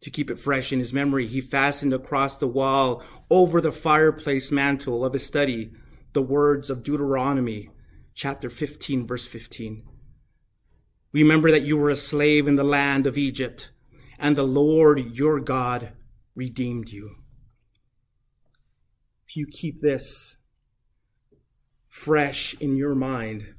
To 0.01 0.11
keep 0.11 0.31
it 0.31 0.39
fresh 0.39 0.73
in 0.73 0.79
his 0.79 0.95
memory, 0.95 1.27
he 1.27 1.43
fastened 1.43 1.93
across 1.93 2.39
the 2.39 2.47
wall 2.47 3.03
over 3.29 3.61
the 3.61 3.71
fireplace 3.71 4.51
mantel 4.51 5.05
of 5.05 5.13
his 5.13 5.27
study 5.27 5.73
the 6.15 6.23
words 6.23 6.71
of 6.71 6.83
Deuteronomy 6.83 7.69
chapter 8.15 8.49
15, 8.49 9.07
verse 9.07 9.27
15. 9.27 9.85
Remember 11.13 11.51
that 11.51 11.63
you 11.63 11.77
were 11.77 11.91
a 11.91 11.97
slave 11.97 12.47
in 12.47 12.57
the 12.57 12.65
land 12.65 13.07
of 13.07 13.17
Egypt, 13.17 13.71
and 14.19 14.37
the 14.37 14.43
Lord 14.43 15.01
your 15.01 15.41
God 15.41 15.93
redeemed 16.35 16.91
you. 16.91 17.17
If 19.27 19.37
you 19.37 19.47
keep 19.47 19.81
this 19.81 20.37
fresh 21.89 22.55
in 22.61 22.77
your 22.77 22.95
mind, 22.95 23.55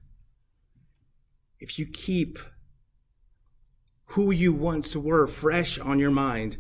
if 1.60 1.78
you 1.78 1.86
keep 1.86 2.40
who 4.06 4.32
you 4.32 4.54
once 4.54 4.96
were 4.96 5.28
fresh 5.28 5.78
on 5.78 6.00
your 6.00 6.12
mind 6.12 6.58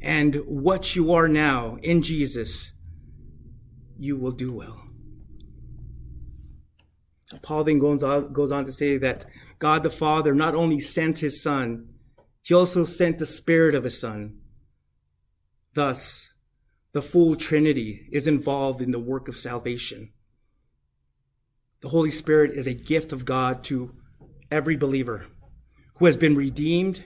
and 0.00 0.36
what 0.46 0.94
you 0.94 1.12
are 1.12 1.28
now 1.28 1.76
in 1.82 2.02
Jesus, 2.02 2.72
you 3.98 4.16
will 4.16 4.32
do 4.32 4.52
well. 4.52 4.80
Paul 7.42 7.64
then 7.64 7.78
goes 7.78 8.02
on, 8.02 8.64
to 8.64 8.72
say 8.72 8.96
that 8.98 9.26
God 9.58 9.82
the 9.82 9.90
Father 9.90 10.34
not 10.34 10.54
only 10.54 10.80
sent 10.80 11.18
his 11.18 11.42
Son, 11.42 11.88
he 12.42 12.54
also 12.54 12.84
sent 12.84 13.18
the 13.18 13.26
Spirit 13.26 13.74
of 13.74 13.84
his 13.84 13.98
Son. 14.00 14.38
Thus, 15.74 16.32
the 16.92 17.02
full 17.02 17.36
Trinity 17.36 18.08
is 18.12 18.26
involved 18.26 18.80
in 18.80 18.90
the 18.90 18.98
work 18.98 19.28
of 19.28 19.36
salvation. 19.36 20.12
The 21.80 21.88
Holy 21.88 22.10
Spirit 22.10 22.52
is 22.52 22.66
a 22.66 22.74
gift 22.74 23.12
of 23.12 23.24
God 23.24 23.64
to 23.64 23.94
every 24.50 24.76
believer 24.76 25.26
who 25.96 26.06
has 26.06 26.16
been 26.16 26.36
redeemed 26.36 27.04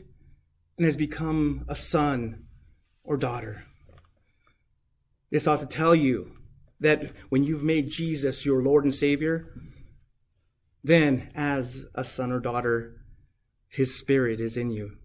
and 0.77 0.85
has 0.85 0.97
become 0.97 1.65
a 1.69 1.75
son 1.75 2.45
or 3.03 3.17
daughter. 3.17 3.65
This 5.31 5.47
ought 5.47 5.61
to 5.61 5.67
tell 5.67 5.95
you 5.95 6.33
that 6.81 7.13
when 7.29 7.43
you've 7.43 7.65
made 7.65 7.91
Jesus 7.91 8.47
your 8.47 8.63
Lord 8.63 8.85
and 8.85 8.95
Savior, 8.95 9.53
then 10.83 11.31
as 11.35 11.87
a 11.95 12.05
son 12.05 12.33
or 12.33 12.41
daughter, 12.41 13.03
his 13.69 13.97
spirit 13.97 14.41
is 14.41 14.57
in 14.57 14.71
you. 14.71 14.97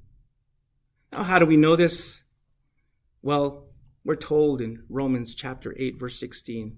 Now, 1.12 1.24
how 1.24 1.39
do 1.39 1.46
we 1.46 1.58
know 1.58 1.75
this? 1.75 2.24
Well, 3.22 3.68
we're 4.03 4.15
told 4.15 4.62
in 4.62 4.84
Romans 4.89 5.36
chapter 5.36 5.74
8, 5.77 6.00
verse 6.00 6.20
16. 6.20 6.77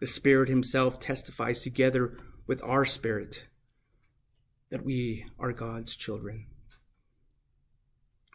The 0.00 0.06
Spirit 0.06 0.48
Himself 0.48 0.98
testifies 0.98 1.62
together 1.62 2.16
with 2.46 2.62
our 2.64 2.84
spirit 2.84 3.44
that 4.70 4.84
we 4.84 5.26
are 5.38 5.52
God's 5.52 5.94
children. 5.94 6.46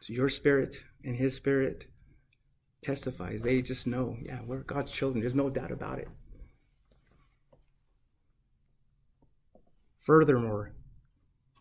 So 0.02 0.14
your 0.14 0.30
spirit 0.30 0.84
and 1.04 1.16
his 1.16 1.36
spirit 1.36 1.88
testifies. 2.82 3.42
They 3.42 3.62
just 3.64 3.88
know, 3.88 4.18
yeah, 4.22 4.42
we're 4.46 4.60
God's 4.60 4.92
children. 4.92 5.22
There's 5.22 5.34
no 5.34 5.50
doubt 5.50 5.72
about 5.72 5.98
it. 5.98 6.08
Furthermore, 10.06 10.72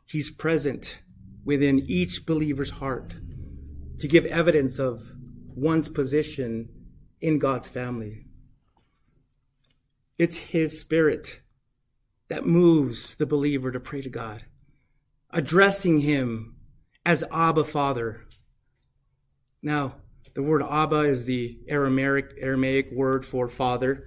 he's 0.04 0.30
present 0.30 1.00
within 1.44 1.78
each 1.86 2.26
believer's 2.26 2.70
heart 2.70 3.14
to 3.98 4.06
give 4.06 4.26
evidence 4.26 4.78
of 4.78 5.12
one's 5.54 5.88
position 5.88 6.68
in 7.22 7.38
God's 7.38 7.68
family. 7.68 8.26
It's 10.18 10.36
his 10.36 10.78
spirit 10.78 11.40
that 12.28 12.46
moves 12.46 13.16
the 13.16 13.26
believer 13.26 13.72
to 13.72 13.80
pray 13.80 14.02
to 14.02 14.10
God 14.10 14.44
addressing 15.30 15.98
him 15.98 16.54
as 17.04 17.24
Abba 17.32 17.64
Father. 17.64 18.24
Now, 19.62 19.96
the 20.34 20.42
word 20.42 20.62
Abba 20.62 21.00
is 21.00 21.24
the 21.24 21.58
Aramaic, 21.68 22.34
Aramaic 22.38 22.90
word 22.92 23.26
for 23.26 23.48
father. 23.48 24.06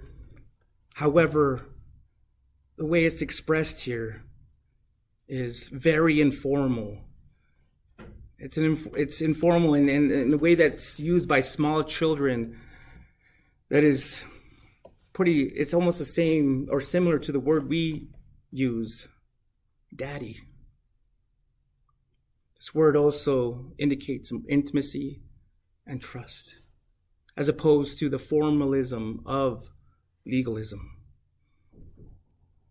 However, 0.94 1.66
the 2.76 2.86
way 2.86 3.04
it's 3.04 3.20
expressed 3.20 3.80
here 3.80 4.24
is 5.28 5.68
very 5.68 6.20
informal. 6.20 6.98
It's 8.38 8.56
an 8.56 8.78
it's 8.96 9.20
informal 9.20 9.74
in, 9.74 9.88
in, 9.88 10.10
in 10.10 10.30
the 10.30 10.38
way 10.38 10.54
that's 10.54 10.98
used 10.98 11.28
by 11.28 11.40
small 11.40 11.82
children. 11.82 12.58
That 13.68 13.84
is 13.84 14.24
pretty. 15.12 15.42
It's 15.42 15.74
almost 15.74 15.98
the 15.98 16.04
same 16.04 16.68
or 16.70 16.80
similar 16.80 17.18
to 17.18 17.32
the 17.32 17.40
word 17.40 17.68
we 17.68 18.08
use, 18.50 19.08
daddy. 19.94 20.40
This 22.56 22.74
word 22.74 22.96
also 22.96 23.72
indicates 23.78 24.32
intimacy 24.48 25.20
and 25.86 26.00
trust, 26.00 26.56
as 27.36 27.48
opposed 27.48 27.98
to 27.98 28.08
the 28.08 28.18
formalism 28.18 29.22
of 29.26 29.70
legalism. 30.26 30.98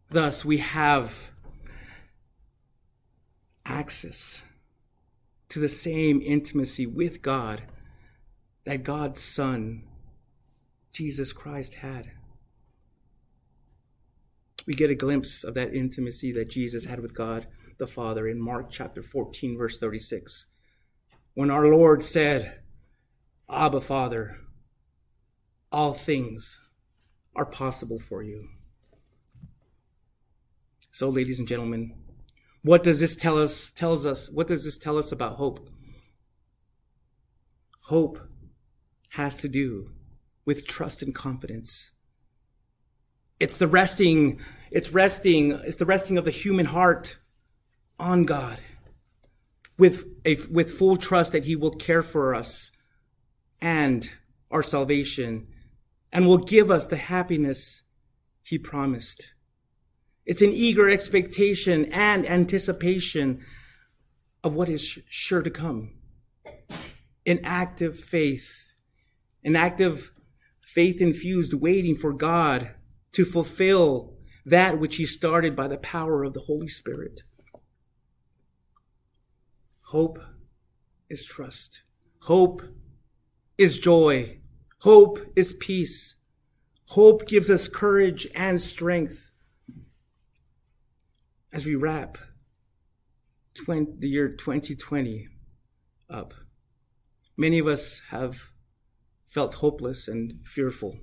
Thus, 0.09 0.45
we 0.45 0.57
have 0.57 1.31
access 3.67 4.43
to 5.49 5.59
the 5.59 5.69
same 5.69 6.21
intimacy 6.21 6.85
with 6.85 7.21
God 7.21 7.63
that 8.65 8.83
God's 8.83 9.21
Son, 9.21 9.83
Jesus 10.91 11.31
Christ, 11.33 11.75
had. 11.75 12.11
We 14.65 14.73
get 14.73 14.89
a 14.89 14.95
glimpse 14.95 15.43
of 15.43 15.53
that 15.53 15.73
intimacy 15.73 16.33
that 16.33 16.49
Jesus 16.49 16.85
had 16.85 16.99
with 16.99 17.13
God 17.13 17.47
the 17.77 17.87
Father 17.87 18.27
in 18.27 18.41
Mark 18.41 18.69
chapter 18.69 19.01
14, 19.01 19.57
verse 19.57 19.79
36. 19.79 20.47
When 21.35 21.51
our 21.51 21.67
Lord 21.67 22.03
said, 22.03 22.59
Abba, 23.49 23.79
Father, 23.81 24.37
all 25.71 25.93
things 25.93 26.59
are 27.35 27.45
possible 27.45 27.99
for 27.99 28.23
you. 28.23 28.49
So, 30.91 31.09
ladies 31.09 31.39
and 31.39 31.47
gentlemen, 31.47 31.93
what 32.67 32.83
does 32.83 32.99
this 32.99 33.15
tell 33.15 33.37
us? 33.37 33.71
Tells 33.71 34.05
us 34.05 34.29
what 34.29 34.47
does 34.47 34.65
this 34.65 34.77
tell 34.77 34.97
us 34.97 35.13
about 35.13 35.35
hope? 35.35 35.69
Hope 37.83 38.19
has 39.11 39.37
to 39.37 39.47
do 39.47 39.91
with 40.45 40.67
trust 40.67 41.01
and 41.01 41.15
confidence. 41.15 41.91
It's 43.39 43.57
the 43.57 43.67
resting, 43.67 44.41
it's 44.69 44.91
resting, 44.91 45.51
it's 45.51 45.77
the 45.77 45.85
resting 45.85 46.17
of 46.17 46.25
the 46.25 46.31
human 46.31 46.65
heart 46.65 47.19
on 47.97 48.25
God 48.25 48.59
with 49.77 50.05
a, 50.25 50.35
with 50.51 50.71
full 50.71 50.97
trust 50.97 51.31
that 51.31 51.45
he 51.45 51.55
will 51.55 51.71
care 51.71 52.01
for 52.01 52.35
us 52.35 52.71
and 53.61 54.09
our 54.51 54.63
salvation 54.63 55.47
and 56.11 56.27
will 56.27 56.37
give 56.37 56.69
us 56.69 56.87
the 56.87 56.97
happiness 56.97 57.83
he 58.41 58.57
promised. 58.57 59.33
It's 60.27 60.41
an 60.41 60.51
eager 60.51 60.89
expectation 60.89 61.85
and 61.85 62.27
anticipation 62.27 63.45
of 64.43 64.53
what 64.53 64.67
is 64.67 64.99
sure 65.09 65.41
to 65.41 65.49
come. 65.49 65.93
An 67.25 67.39
active 67.45 67.97
faith, 67.97 68.67
an 69.45 69.55
active 69.55 70.11
faith 70.59 70.99
infused 70.99 71.53
waiting 71.53 71.95
for 71.95 72.11
God 72.11 72.71
to 73.13 73.23
fulfill 73.23 74.15
that 74.45 74.79
which 74.79 74.97
he 74.97 75.05
started 75.05 75.55
by 75.55 75.69
the 75.69 75.77
power 75.77 76.25
of 76.25 76.33
the 76.33 76.41
Holy 76.41 76.67
Spirit. 76.67 77.21
Hope 79.83 80.19
is 81.09 81.23
trust. 81.25 81.83
Hope 82.23 82.63
is 83.57 83.79
joy. 83.79 84.39
Hope 84.79 85.19
is 85.37 85.53
peace. 85.53 86.17
Hope 86.87 87.27
gives 87.27 87.49
us 87.49 87.69
courage 87.69 88.27
and 88.35 88.59
strength. 88.59 89.26
As 91.53 91.65
we 91.65 91.75
wrap 91.75 92.17
20, 93.53 93.93
the 93.99 94.09
year 94.09 94.29
2020 94.29 95.27
up, 96.09 96.33
many 97.37 97.59
of 97.59 97.67
us 97.67 98.01
have 98.09 98.37
felt 99.25 99.55
hopeless 99.55 100.07
and 100.07 100.45
fearful. 100.45 100.97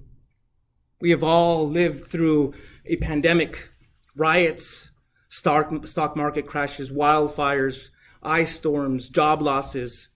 We 1.01 1.11
have 1.11 1.23
all 1.23 1.69
lived 1.69 2.09
through 2.09 2.55
a 2.85 2.97
pandemic, 2.97 3.71
riots, 4.15 4.91
stock, 5.29 5.87
stock 5.87 6.17
market 6.17 6.47
crashes, 6.47 6.93
wildfires, 6.93 7.89
ice 8.23 8.55
storms, 8.55 9.09
job 9.09 9.43
losses, 9.43 10.09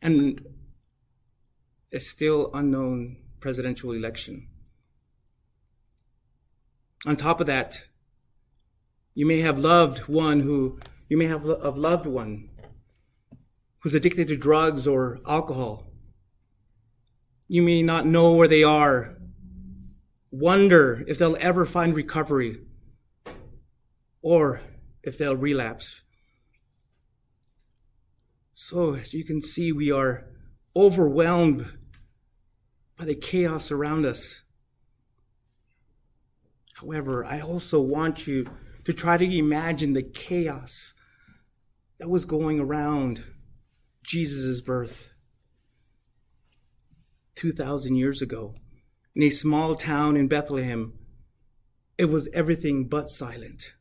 and 0.00 0.40
a 1.92 2.00
still 2.00 2.50
unknown 2.54 3.16
presidential 3.40 3.92
election. 3.92 4.48
On 7.06 7.16
top 7.16 7.40
of 7.40 7.46
that, 7.46 7.86
you 9.14 9.26
may 9.26 9.40
have 9.40 9.58
loved 9.58 10.00
one 10.00 10.40
who, 10.40 10.78
you 11.08 11.16
may 11.16 11.26
have 11.26 11.44
a 11.44 11.70
loved 11.70 12.06
one 12.06 12.48
who's 13.80 13.94
addicted 13.94 14.28
to 14.28 14.36
drugs 14.36 14.86
or 14.86 15.20
alcohol. 15.26 15.90
You 17.48 17.62
may 17.62 17.82
not 17.82 18.06
know 18.06 18.34
where 18.34 18.48
they 18.48 18.62
are, 18.62 19.16
wonder 20.30 21.04
if 21.08 21.18
they'll 21.18 21.36
ever 21.40 21.64
find 21.64 21.94
recovery 21.94 22.58
or 24.22 24.62
if 25.02 25.18
they'll 25.18 25.36
relapse. 25.36 26.02
So, 28.52 28.94
as 28.94 29.14
you 29.14 29.24
can 29.24 29.40
see, 29.40 29.72
we 29.72 29.90
are 29.90 30.26
overwhelmed 30.76 31.66
by 32.96 33.06
the 33.06 33.14
chaos 33.14 33.70
around 33.70 34.04
us. 34.04 34.42
However, 36.74 37.24
I 37.24 37.40
also 37.40 37.80
want 37.80 38.26
you 38.26 38.46
to 38.90 38.96
try 38.96 39.16
to 39.16 39.38
imagine 39.38 39.92
the 39.92 40.02
chaos 40.02 40.94
that 41.98 42.08
was 42.08 42.24
going 42.24 42.58
around 42.58 43.22
Jesus' 44.02 44.60
birth 44.60 45.10
2,000 47.36 47.94
years 47.94 48.20
ago 48.20 48.56
in 49.14 49.22
a 49.22 49.30
small 49.30 49.76
town 49.76 50.16
in 50.16 50.26
Bethlehem. 50.26 50.92
It 51.98 52.06
was 52.06 52.28
everything 52.34 52.88
but 52.88 53.10
silent. 53.10 53.74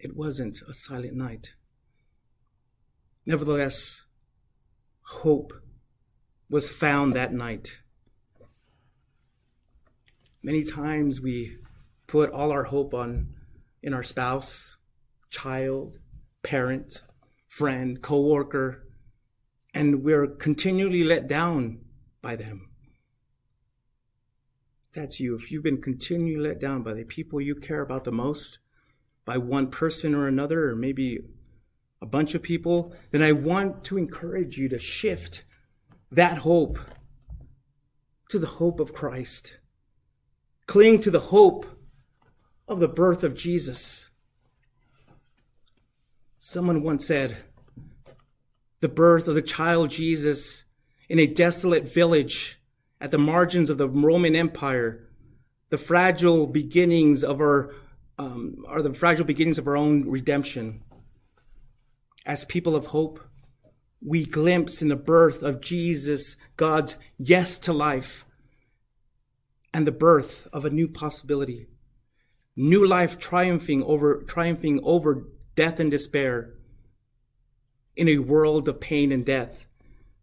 It 0.00 0.16
wasn't 0.16 0.60
a 0.68 0.74
silent 0.74 1.14
night. 1.14 1.54
Nevertheless, 3.24 4.02
hope 5.02 5.52
was 6.50 6.68
found 6.68 7.14
that 7.14 7.32
night. 7.32 7.80
Many 10.42 10.64
times 10.64 11.20
we 11.20 11.58
put 12.14 12.30
all 12.30 12.52
our 12.52 12.62
hope 12.62 12.94
on 12.94 13.26
in 13.82 13.92
our 13.92 14.04
spouse, 14.04 14.76
child, 15.30 15.98
parent, 16.44 17.02
friend, 17.48 18.00
coworker, 18.02 18.86
and 19.74 20.04
we're 20.04 20.28
continually 20.28 21.02
let 21.02 21.26
down 21.26 21.80
by 22.22 22.36
them. 22.36 22.70
That's 24.92 25.18
you. 25.18 25.34
If 25.34 25.50
you've 25.50 25.64
been 25.64 25.82
continually 25.82 26.36
let 26.36 26.60
down 26.60 26.84
by 26.84 26.94
the 26.94 27.02
people 27.02 27.40
you 27.40 27.56
care 27.56 27.80
about 27.80 28.04
the 28.04 28.12
most, 28.12 28.60
by 29.24 29.36
one 29.36 29.66
person 29.66 30.14
or 30.14 30.28
another, 30.28 30.70
or 30.70 30.76
maybe 30.76 31.18
a 32.00 32.06
bunch 32.06 32.36
of 32.36 32.44
people, 32.44 32.94
then 33.10 33.24
I 33.24 33.32
want 33.32 33.82
to 33.86 33.98
encourage 33.98 34.56
you 34.56 34.68
to 34.68 34.78
shift 34.78 35.42
that 36.12 36.38
hope 36.38 36.78
to 38.28 38.38
the 38.38 38.46
hope 38.46 38.78
of 38.78 38.94
Christ. 38.94 39.58
Cling 40.68 41.00
to 41.00 41.10
the 41.10 41.18
hope 41.18 41.73
of 42.66 42.80
the 42.80 42.88
birth 42.88 43.22
of 43.22 43.34
Jesus. 43.34 44.08
Someone 46.38 46.82
once 46.82 47.06
said, 47.06 47.38
the 48.80 48.88
birth 48.88 49.28
of 49.28 49.34
the 49.34 49.42
child 49.42 49.90
Jesus 49.90 50.64
in 51.08 51.18
a 51.18 51.26
desolate 51.26 51.88
village 51.88 52.60
at 53.00 53.10
the 53.10 53.18
margins 53.18 53.70
of 53.70 53.78
the 53.78 53.88
Roman 53.88 54.36
Empire, 54.36 55.08
the 55.70 55.78
fragile 55.78 56.46
beginnings 56.46 57.24
of 57.24 57.40
our 57.40 57.74
um, 58.16 58.64
are 58.68 58.80
the 58.80 58.94
fragile 58.94 59.24
beginnings 59.24 59.58
of 59.58 59.66
our 59.66 59.76
own 59.76 60.08
redemption 60.08 60.84
as 62.26 62.44
people 62.44 62.74
of 62.74 62.86
hope, 62.86 63.20
we 64.00 64.24
glimpse 64.24 64.82
in 64.82 64.88
the 64.88 64.96
birth 64.96 65.42
of 65.42 65.60
Jesus 65.60 66.36
God's 66.56 66.96
yes 67.18 67.58
to 67.60 67.72
life 67.72 68.24
and 69.72 69.86
the 69.86 69.92
birth 69.92 70.46
of 70.52 70.64
a 70.64 70.70
new 70.70 70.88
possibility. 70.88 71.66
New 72.56 72.86
life 72.86 73.18
triumphing 73.18 73.82
over, 73.82 74.22
triumphing 74.22 74.80
over 74.82 75.26
death 75.54 75.80
and 75.80 75.90
despair 75.90 76.54
in 77.96 78.08
a 78.08 78.18
world 78.18 78.68
of 78.68 78.80
pain 78.80 79.12
and 79.12 79.24
death. 79.24 79.66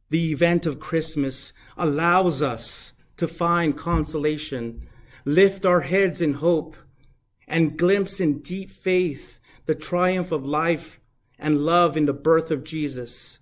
The 0.10 0.32
event 0.32 0.66
of 0.66 0.80
Christmas 0.80 1.54
allows 1.78 2.42
us 2.42 2.94
to 3.18 3.28
find 3.28 3.78
consolation, 3.78 4.88
lift 5.26 5.66
our 5.66 5.82
heads 5.82 6.22
in 6.22 6.34
hope, 6.34 6.76
and 7.48 7.78
glimpse 7.78 8.20
in 8.20 8.40
deep 8.40 8.72
faith 8.72 9.40
the 9.66 9.76
triumph 9.76 10.32
of 10.32 10.46
life 10.46 11.00
and 11.38 11.66
love 11.66 11.98
in 11.98 12.06
the 12.06 12.14
birth 12.14 12.52
of 12.52 12.64
Jesus. 12.64 13.40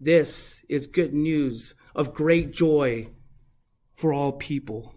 This 0.00 0.64
is 0.68 0.86
good 0.86 1.14
news 1.14 1.74
of 1.94 2.14
great 2.14 2.52
joy 2.52 3.08
for 3.94 4.12
all 4.12 4.32
people. 4.32 4.94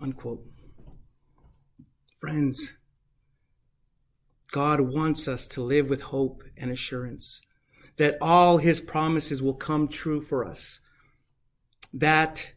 Unquote. 0.00 0.53
Friends, 2.24 2.72
God 4.50 4.80
wants 4.80 5.28
us 5.28 5.46
to 5.48 5.60
live 5.60 5.90
with 5.90 6.00
hope 6.00 6.42
and 6.56 6.70
assurance 6.70 7.42
that 7.98 8.16
all 8.18 8.56
his 8.56 8.80
promises 8.80 9.42
will 9.42 9.52
come 9.52 9.88
true 9.88 10.22
for 10.22 10.42
us. 10.42 10.80
That 11.92 12.54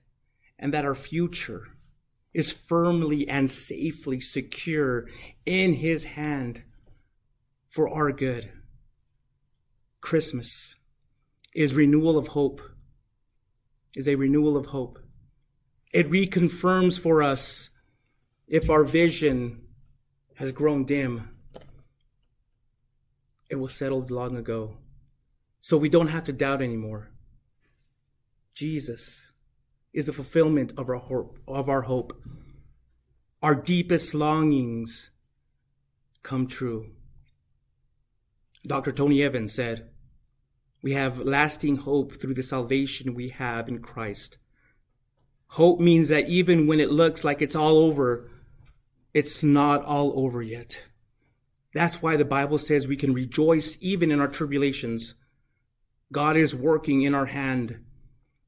and 0.57 0.73
that 0.73 0.85
our 0.85 0.95
future 0.95 1.67
is 2.33 2.49
firmly 2.49 3.27
and 3.27 3.51
safely 3.51 4.21
secure 4.21 5.09
in 5.45 5.73
his 5.73 6.05
hand 6.05 6.63
for 7.67 7.89
our 7.89 8.13
good. 8.13 8.49
Christmas 9.99 10.77
is 11.53 11.73
renewal 11.73 12.17
of 12.17 12.27
hope, 12.27 12.61
is 13.95 14.07
a 14.07 14.15
renewal 14.15 14.55
of 14.55 14.67
hope. 14.67 14.97
It 15.91 16.09
reconfirms 16.09 16.97
for 16.97 17.21
us 17.21 17.69
if 18.47 18.69
our 18.69 18.83
vision 18.83 19.61
has 20.35 20.51
grown 20.51 20.85
dim. 20.85 21.29
It 23.49 23.55
was 23.55 23.73
settled 23.73 24.11
long 24.11 24.37
ago. 24.37 24.77
So 25.61 25.77
we 25.77 25.89
don't 25.89 26.07
have 26.09 26.25
to 26.25 26.33
doubt 26.33 26.61
anymore. 26.61 27.11
Jesus 28.53 29.31
is 29.93 30.05
the 30.05 30.13
fulfillment 30.13 30.73
of 30.77 30.89
our 30.89 30.95
hope, 30.95 31.39
of 31.47 31.69
our 31.69 31.83
hope. 31.83 32.21
Our 33.41 33.55
deepest 33.55 34.13
longings 34.13 35.09
come 36.23 36.47
true. 36.47 36.91
Dr. 38.65 38.91
Tony 38.91 39.23
Evans 39.23 39.53
said, 39.53 39.89
We 40.83 40.93
have 40.93 41.19
lasting 41.19 41.77
hope 41.77 42.19
through 42.19 42.33
the 42.35 42.43
salvation 42.43 43.13
we 43.13 43.29
have 43.29 43.67
in 43.67 43.79
Christ. 43.79 44.37
Hope 45.51 45.79
means 45.79 46.09
that 46.09 46.27
even 46.27 46.67
when 46.67 46.79
it 46.79 46.91
looks 46.91 47.23
like 47.23 47.41
it's 47.41 47.55
all 47.55 47.77
over, 47.77 48.29
it's 49.17 49.41
not 49.41 49.83
all 49.83 50.13
over 50.19 50.43
yet. 50.43 50.85
That's 51.73 52.03
why 52.03 52.17
the 52.17 52.23
Bible 52.23 52.59
says 52.59 52.87
we 52.87 52.95
can 52.95 53.15
rejoice 53.15 53.75
even 53.81 54.11
in 54.11 54.21
our 54.21 54.27
tribulations. 54.27 55.15
God 56.11 56.37
is 56.37 56.53
working 56.53 57.01
in 57.01 57.15
our 57.15 57.25
hand, 57.25 57.79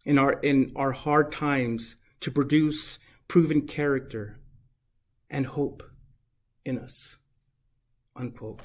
in 0.06 0.20
our, 0.20 0.34
in 0.34 0.72
our 0.76 0.92
hard 0.92 1.32
times 1.32 1.96
to 2.20 2.30
produce 2.30 3.00
proven 3.28 3.66
character 3.66 4.40
and 5.28 5.48
hope 5.48 5.82
in 6.64 6.78
us. 6.78 7.18
Unquote. 8.16 8.62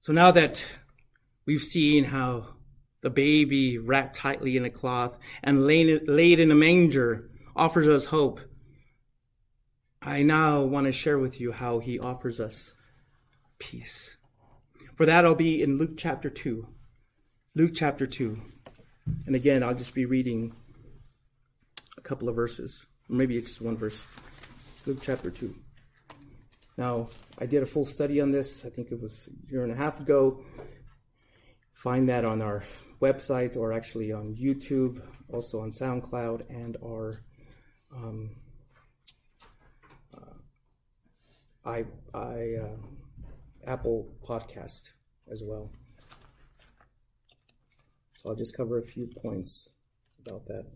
So 0.00 0.12
now 0.12 0.32
that 0.32 0.80
we've 1.46 1.62
seen 1.62 2.02
how 2.02 2.48
the 3.00 3.10
baby 3.10 3.78
wrapped 3.78 4.16
tightly 4.16 4.56
in 4.56 4.64
a 4.64 4.70
cloth 4.70 5.16
and 5.40 5.68
laid, 5.68 6.08
laid 6.08 6.40
in 6.40 6.50
a 6.50 6.56
manger 6.56 7.30
offers 7.54 7.86
us 7.86 8.06
hope, 8.06 8.40
I 10.02 10.22
now 10.22 10.62
want 10.62 10.86
to 10.86 10.92
share 10.92 11.18
with 11.18 11.40
you 11.40 11.52
how 11.52 11.78
he 11.78 11.98
offers 11.98 12.40
us 12.40 12.74
peace. 13.58 14.16
For 14.96 15.06
that, 15.06 15.24
I'll 15.24 15.34
be 15.34 15.62
in 15.62 15.78
Luke 15.78 15.96
chapter 15.96 16.30
2. 16.30 16.66
Luke 17.54 17.72
chapter 17.74 18.06
2. 18.06 18.40
And 19.26 19.36
again, 19.36 19.62
I'll 19.62 19.74
just 19.74 19.94
be 19.94 20.06
reading 20.06 20.54
a 21.98 22.00
couple 22.00 22.28
of 22.28 22.36
verses, 22.36 22.86
or 23.08 23.16
maybe 23.16 23.36
it's 23.36 23.50
just 23.50 23.60
one 23.60 23.76
verse. 23.76 24.06
Luke 24.86 25.00
chapter 25.02 25.30
2. 25.30 25.54
Now, 26.78 27.08
I 27.38 27.46
did 27.46 27.62
a 27.62 27.66
full 27.66 27.84
study 27.84 28.20
on 28.20 28.30
this, 28.30 28.64
I 28.64 28.70
think 28.70 28.90
it 28.90 29.00
was 29.00 29.28
a 29.28 29.52
year 29.52 29.64
and 29.64 29.72
a 29.72 29.76
half 29.76 30.00
ago. 30.00 30.42
Find 31.74 32.08
that 32.08 32.24
on 32.24 32.40
our 32.40 32.62
website 33.00 33.56
or 33.56 33.72
actually 33.72 34.12
on 34.12 34.34
YouTube, 34.34 35.02
also 35.32 35.60
on 35.60 35.70
SoundCloud 35.70 36.48
and 36.48 36.76
our 36.84 37.14
um, 37.94 38.30
uh, 40.14 40.34
I, 41.70 41.84
I 42.12 42.56
uh, 42.60 42.76
Apple 43.64 44.08
Podcast 44.26 44.90
as 45.30 45.44
well. 45.44 45.70
So 48.14 48.30
I'll 48.30 48.34
just 48.34 48.56
cover 48.56 48.78
a 48.78 48.82
few 48.82 49.06
points 49.22 49.70
about 50.26 50.46
that. 50.46 50.66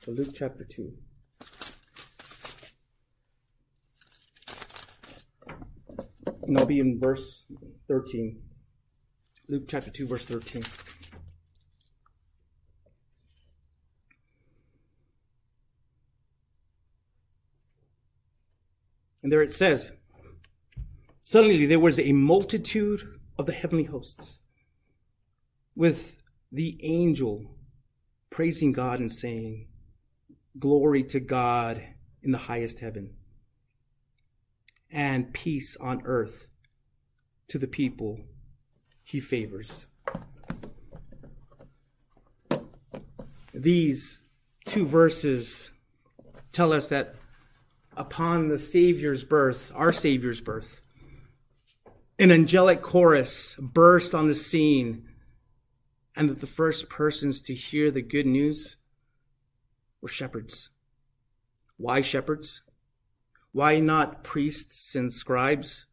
So 0.00 0.10
Luke 0.10 0.30
chapter 0.34 0.64
2. 0.64 0.92
And 6.48 6.58
I'll 6.58 6.66
be 6.66 6.80
in 6.80 6.98
verse 6.98 7.46
13. 7.86 8.40
Luke 9.48 9.64
chapter 9.68 9.90
2, 9.90 10.06
verse 10.06 10.24
13. 10.24 10.62
And 19.22 19.32
there 19.32 19.42
it 19.42 19.52
says, 19.52 19.92
Suddenly 21.30 21.66
there 21.66 21.78
was 21.78 22.00
a 22.00 22.12
multitude 22.12 23.20
of 23.38 23.44
the 23.44 23.52
heavenly 23.52 23.84
hosts 23.84 24.38
with 25.76 26.22
the 26.50 26.80
angel 26.82 27.54
praising 28.30 28.72
God 28.72 28.98
and 28.98 29.12
saying, 29.12 29.68
Glory 30.58 31.02
to 31.02 31.20
God 31.20 31.82
in 32.22 32.30
the 32.30 32.38
highest 32.38 32.78
heaven 32.78 33.10
and 34.90 35.34
peace 35.34 35.76
on 35.76 36.00
earth 36.06 36.46
to 37.48 37.58
the 37.58 37.66
people 37.66 38.20
he 39.04 39.20
favors. 39.20 39.86
These 43.52 44.22
two 44.64 44.86
verses 44.86 45.72
tell 46.52 46.72
us 46.72 46.88
that 46.88 47.16
upon 47.98 48.48
the 48.48 48.56
Savior's 48.56 49.24
birth, 49.24 49.70
our 49.74 49.92
Savior's 49.92 50.40
birth, 50.40 50.80
an 52.18 52.32
angelic 52.32 52.82
chorus 52.82 53.54
burst 53.60 54.14
on 54.14 54.26
the 54.26 54.34
scene, 54.34 55.08
and 56.16 56.28
that 56.28 56.40
the 56.40 56.46
first 56.46 56.88
persons 56.88 57.40
to 57.42 57.54
hear 57.54 57.90
the 57.90 58.02
good 58.02 58.26
news 58.26 58.76
were 60.00 60.08
shepherds. 60.08 60.70
Why 61.76 62.00
shepherds? 62.00 62.62
Why 63.52 63.78
not 63.78 64.24
priests 64.24 64.96
and 64.96 65.12
scribes? 65.12 65.86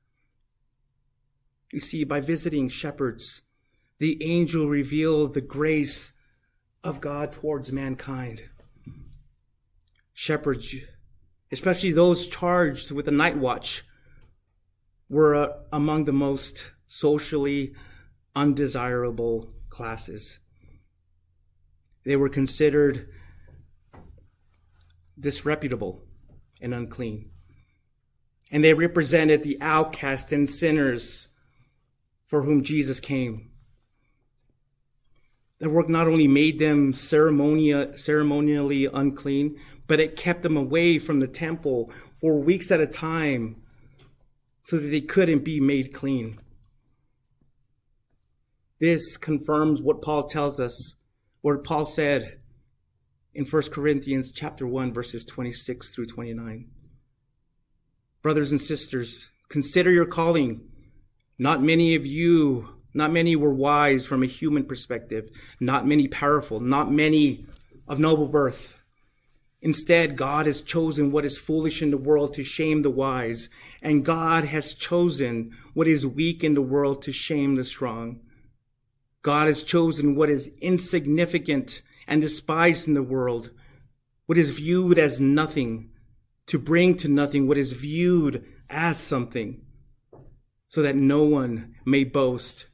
You 1.71 1.79
see, 1.79 2.03
by 2.03 2.21
visiting 2.21 2.69
shepherds, 2.69 3.43
the 3.99 4.21
angel 4.23 4.67
revealed 4.67 5.33
the 5.33 5.41
grace 5.41 6.13
of 6.83 7.01
God 7.01 7.31
towards 7.31 7.71
mankind. 7.71 8.43
Shepherds, 10.13 10.75
especially 11.51 11.91
those 11.91 12.27
charged 12.27 12.91
with 12.91 13.05
the 13.05 13.11
night 13.11 13.37
watch, 13.37 13.83
were 15.09 15.35
uh, 15.35 15.53
among 15.71 16.05
the 16.05 16.13
most 16.13 16.71
socially 16.85 17.73
undesirable 18.35 19.49
classes. 19.69 20.39
They 22.03 22.15
were 22.15 22.29
considered 22.29 23.09
disreputable 25.19 26.03
and 26.61 26.73
unclean 26.73 27.31
and 28.51 28.63
they 28.63 28.73
represented 28.73 29.43
the 29.43 29.57
outcasts 29.61 30.31
and 30.31 30.49
sinners 30.49 31.27
for 32.25 32.43
whom 32.43 32.63
Jesus 32.63 32.99
came. 32.99 33.49
Their 35.59 35.69
work 35.69 35.89
not 35.89 36.07
only 36.07 36.27
made 36.27 36.59
them 36.59 36.93
ceremonially 36.93 38.85
unclean, 38.85 39.59
but 39.87 39.99
it 39.99 40.15
kept 40.15 40.43
them 40.43 40.57
away 40.57 40.99
from 40.99 41.19
the 41.19 41.27
temple 41.27 41.91
for 42.13 42.39
weeks 42.39 42.71
at 42.71 42.81
a 42.81 42.87
time 42.87 43.61
so 44.65 44.77
that 44.77 44.87
they 44.87 45.01
couldn't 45.01 45.45
be 45.45 45.59
made 45.59 45.93
clean. 45.93 46.37
This 48.79 49.15
confirms 49.15 49.81
what 49.81 50.01
Paul 50.01 50.27
tells 50.27 50.59
us, 50.59 50.95
what 51.41 51.63
Paul 51.63 51.85
said 51.85 52.39
in 53.33 53.45
1 53.45 53.63
Corinthians 53.71 54.31
chapter 54.31 54.65
1 54.65 54.91
verses 54.91 55.23
26 55.23 55.93
through 55.93 56.07
29. 56.07 56.67
Brothers 58.23 58.51
and 58.51 58.59
sisters, 58.59 59.29
consider 59.49 59.91
your 59.91 60.07
calling. 60.07 60.67
Not 61.37 61.61
many 61.61 61.93
of 61.93 62.07
you, 62.07 62.79
not 62.91 63.11
many 63.11 63.35
were 63.35 63.53
wise 63.53 64.07
from 64.07 64.23
a 64.23 64.27
human 64.27 64.65
perspective, 64.65 65.29
not 65.59 65.85
many 65.85 66.07
powerful, 66.07 66.59
not 66.59 66.91
many 66.91 67.45
of 67.87 67.99
noble 67.99 68.27
birth. 68.27 68.83
Instead, 69.65 70.15
God 70.15 70.45
has 70.45 70.61
chosen 70.61 71.11
what 71.11 71.25
is 71.25 71.39
foolish 71.39 71.81
in 71.81 71.89
the 71.89 71.97
world 71.97 72.35
to 72.35 72.43
shame 72.43 72.83
the 72.83 72.89
wise, 72.91 73.49
and 73.81 74.05
God 74.05 74.45
has 74.45 74.75
chosen 74.75 75.57
what 75.73 75.87
is 75.87 76.05
weak 76.05 76.43
in 76.43 76.53
the 76.53 76.61
world 76.61 77.01
to 77.01 77.11
shame 77.11 77.55
the 77.55 77.63
strong. 77.63 78.19
God 79.23 79.47
has 79.47 79.63
chosen 79.63 80.13
what 80.13 80.29
is 80.29 80.51
insignificant 80.61 81.81
and 82.05 82.21
despised 82.21 82.87
in 82.87 82.93
the 82.93 83.01
world, 83.01 83.49
what 84.27 84.37
is 84.37 84.51
viewed 84.51 84.99
as 84.99 85.19
nothing, 85.19 85.89
to 86.45 86.59
bring 86.59 86.93
to 86.97 87.07
nothing 87.07 87.47
what 87.47 87.57
is 87.57 87.71
viewed 87.71 88.45
as 88.69 88.99
something, 88.99 89.63
so 90.67 90.83
that 90.83 90.95
no 90.95 91.23
one 91.23 91.73
may 91.83 92.03
boast 92.03 92.67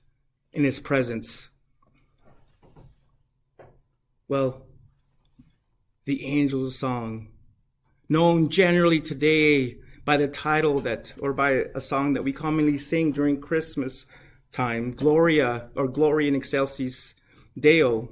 in 0.51 0.65
his 0.65 0.81
presence. 0.81 1.51
Well, 4.27 4.65
the 6.05 6.25
Angel's 6.25 6.77
Song, 6.77 7.29
known 8.09 8.49
generally 8.49 8.99
today 8.99 9.77
by 10.03 10.17
the 10.17 10.27
title 10.27 10.79
that, 10.81 11.13
or 11.19 11.33
by 11.33 11.65
a 11.75 11.79
song 11.79 12.13
that 12.13 12.23
we 12.23 12.33
commonly 12.33 12.77
sing 12.77 13.11
during 13.11 13.39
Christmas 13.39 14.05
time, 14.51 14.91
Gloria 14.91 15.69
or 15.75 15.87
Gloria 15.87 16.27
in 16.27 16.35
Excelsis 16.35 17.15
Deo, 17.57 18.09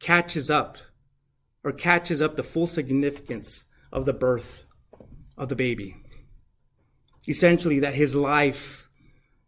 catches 0.00 0.50
up 0.50 0.78
or 1.62 1.72
catches 1.72 2.20
up 2.20 2.36
the 2.36 2.42
full 2.42 2.66
significance 2.66 3.64
of 3.92 4.04
the 4.04 4.12
birth 4.12 4.64
of 5.36 5.48
the 5.48 5.56
baby. 5.56 5.96
Essentially, 7.28 7.78
that 7.80 7.94
his 7.94 8.14
life 8.14 8.88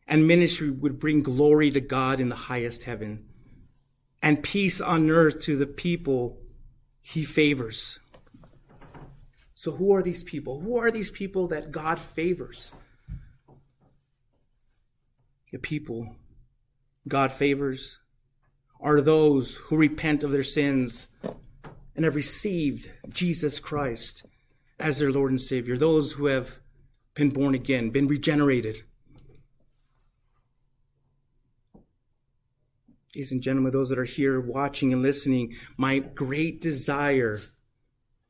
and 0.06 0.28
ministry 0.28 0.70
would 0.70 1.00
bring 1.00 1.22
glory 1.22 1.70
to 1.70 1.80
God 1.80 2.20
in 2.20 2.28
the 2.28 2.36
highest 2.36 2.84
heaven 2.84 3.24
and 4.22 4.42
peace 4.42 4.80
on 4.80 5.10
earth 5.10 5.42
to 5.42 5.56
the 5.56 5.66
people 5.66 6.38
he 7.04 7.24
favors. 7.24 8.00
So, 9.54 9.72
who 9.72 9.94
are 9.94 10.02
these 10.02 10.24
people? 10.24 10.60
Who 10.60 10.76
are 10.76 10.90
these 10.90 11.10
people 11.10 11.46
that 11.48 11.70
God 11.70 12.00
favors? 12.00 12.72
the 15.54 15.60
people 15.60 16.16
God 17.06 17.30
favors 17.30 18.00
are 18.80 19.00
those 19.00 19.54
who 19.54 19.76
repent 19.76 20.24
of 20.24 20.32
their 20.32 20.42
sins 20.42 21.06
and 21.94 22.04
have 22.04 22.16
received 22.16 22.90
Jesus 23.08 23.60
Christ 23.60 24.24
as 24.80 24.98
their 24.98 25.12
Lord 25.12 25.30
and 25.30 25.40
Savior, 25.40 25.78
those 25.78 26.14
who 26.14 26.26
have 26.26 26.58
been 27.14 27.30
born 27.30 27.54
again, 27.54 27.90
been 27.90 28.08
regenerated. 28.08 28.82
Ladies 33.14 33.30
and 33.30 33.42
gentlemen, 33.42 33.70
those 33.70 33.90
that 33.90 33.98
are 33.98 34.04
here 34.04 34.40
watching 34.40 34.92
and 34.92 35.00
listening, 35.00 35.54
my 35.76 36.00
great 36.00 36.60
desire 36.60 37.38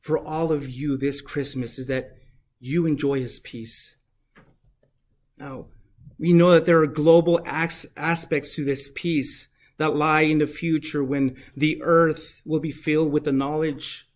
for 0.03 0.19
all 0.19 0.53
of 0.53 0.69
you 0.69 0.99
this 0.99 1.23
Christmas 1.23 1.79
is 1.79 1.87
that 1.87 2.19
you 2.61 2.85
enjoy 2.85 3.21
His 3.21 3.41
peace. 3.41 3.97
Now, 5.39 5.69
we 6.19 6.35
know 6.35 6.51
that 6.53 6.67
there 6.67 6.83
are 6.83 6.87
global 6.87 7.41
aspects 7.47 8.55
to 8.57 8.65
this 8.65 8.91
peace 8.95 9.49
that 9.79 9.97
lie 9.97 10.21
in 10.21 10.37
the 10.37 10.47
future 10.47 11.03
when 11.03 11.37
the 11.57 11.81
earth 11.81 12.43
will 12.45 12.61
be 12.61 12.71
filled 12.71 13.11
with 13.11 13.25
the 13.25 13.33
knowledge 13.33 14.07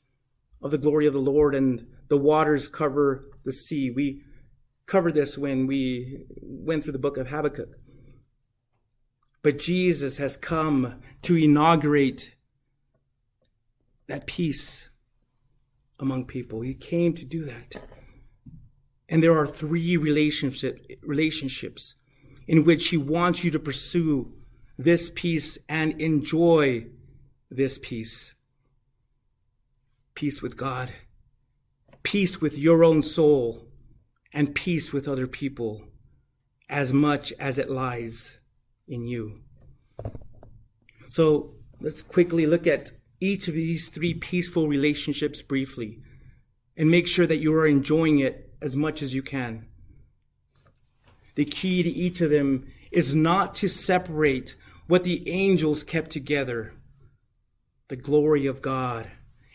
of 0.61 0.71
the 0.71 0.77
glory 0.77 1.07
of 1.07 1.15
the 1.15 1.19
Lord 1.19 1.55
and 1.55 1.87
the 2.09 2.19
waters 2.19 2.69
cover 2.69 3.25
the 3.43 3.55
sea. 3.55 3.91
We 3.91 4.23
covered 4.85 5.15
this 5.15 5.39
when 5.39 5.67
we 5.67 6.27
went 6.43 6.83
through 6.83 6.93
the 6.93 6.99
book 6.99 7.17
of 7.17 7.29
Habakkuk. 7.29 7.71
But 9.43 9.59
Jesus 9.59 10.19
has 10.19 10.37
come 10.37 11.01
to 11.23 11.37
inaugurate 11.37 12.35
that 14.09 14.27
peace 14.27 14.89
among 16.01 16.27
people. 16.27 16.61
He 16.61 16.75
came 16.75 17.13
to 17.15 17.25
do 17.25 17.45
that. 17.45 17.77
And 19.09 19.23
there 19.23 19.37
are 19.37 19.47
three 19.47 19.97
relationship, 19.97 20.85
relationships 21.03 21.95
in 22.47 22.65
which 22.65 22.89
he 22.89 22.97
wants 22.97 23.45
you 23.45 23.51
to 23.51 23.59
pursue 23.59 24.33
this 24.77 25.11
peace 25.15 25.59
and 25.69 26.01
enjoy 26.01 26.87
this 27.51 27.79
peace. 27.79 28.35
Peace 30.15 30.43
with 30.43 30.57
God, 30.57 30.93
peace 32.03 32.41
with 32.41 32.59
your 32.59 32.83
own 32.83 33.03
soul, 33.03 33.69
and 34.33 34.55
peace 34.55 34.93
with 34.93 35.09
other 35.09 35.27
people 35.27 35.85
as 36.69 36.93
much 36.93 37.33
as 37.39 37.59
it 37.59 37.71
lies 37.71 38.38
in 38.89 39.07
you. 39.07 39.41
So 41.09 41.55
let's 41.81 42.03
quickly 42.03 42.47
look 42.47 42.67
at 42.67 42.93
each 43.21 43.49
of 43.49 43.55
these 43.55 43.89
three 43.89 44.15
peaceful 44.15 44.69
relationships 44.69 45.43
briefly 45.43 46.01
and 46.77 46.91
make 46.91 47.07
sure 47.07 47.27
that 47.27 47.39
you 47.39 47.55
are 47.55 47.67
enjoying 47.67 48.21
it 48.21 48.55
as 48.63 48.77
much 48.77 49.03
as 49.03 49.15
you 49.15 49.23
can. 49.23 49.67
The 51.35 51.45
key 51.45 51.83
to 51.83 51.89
each 51.89 52.21
of 52.21 52.31
them 52.31 52.67
is 52.91 53.15
not 53.15 53.55
to 53.57 53.69
separate 53.69 54.57
what 54.87 55.05
the 55.05 55.29
angels 55.29 55.85
kept 55.85 56.11
together 56.11 56.73
the 57.89 57.97
glory 57.97 58.47
of 58.47 58.61
God 58.61 59.11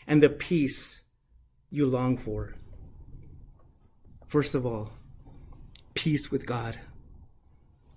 and 0.06 0.22
the 0.22 0.28
peace 0.28 1.02
you 1.70 1.86
long 1.86 2.16
for. 2.16 2.54
First 4.26 4.54
of 4.54 4.66
all, 4.66 4.92
peace 5.94 6.30
with 6.30 6.44
God. 6.44 6.78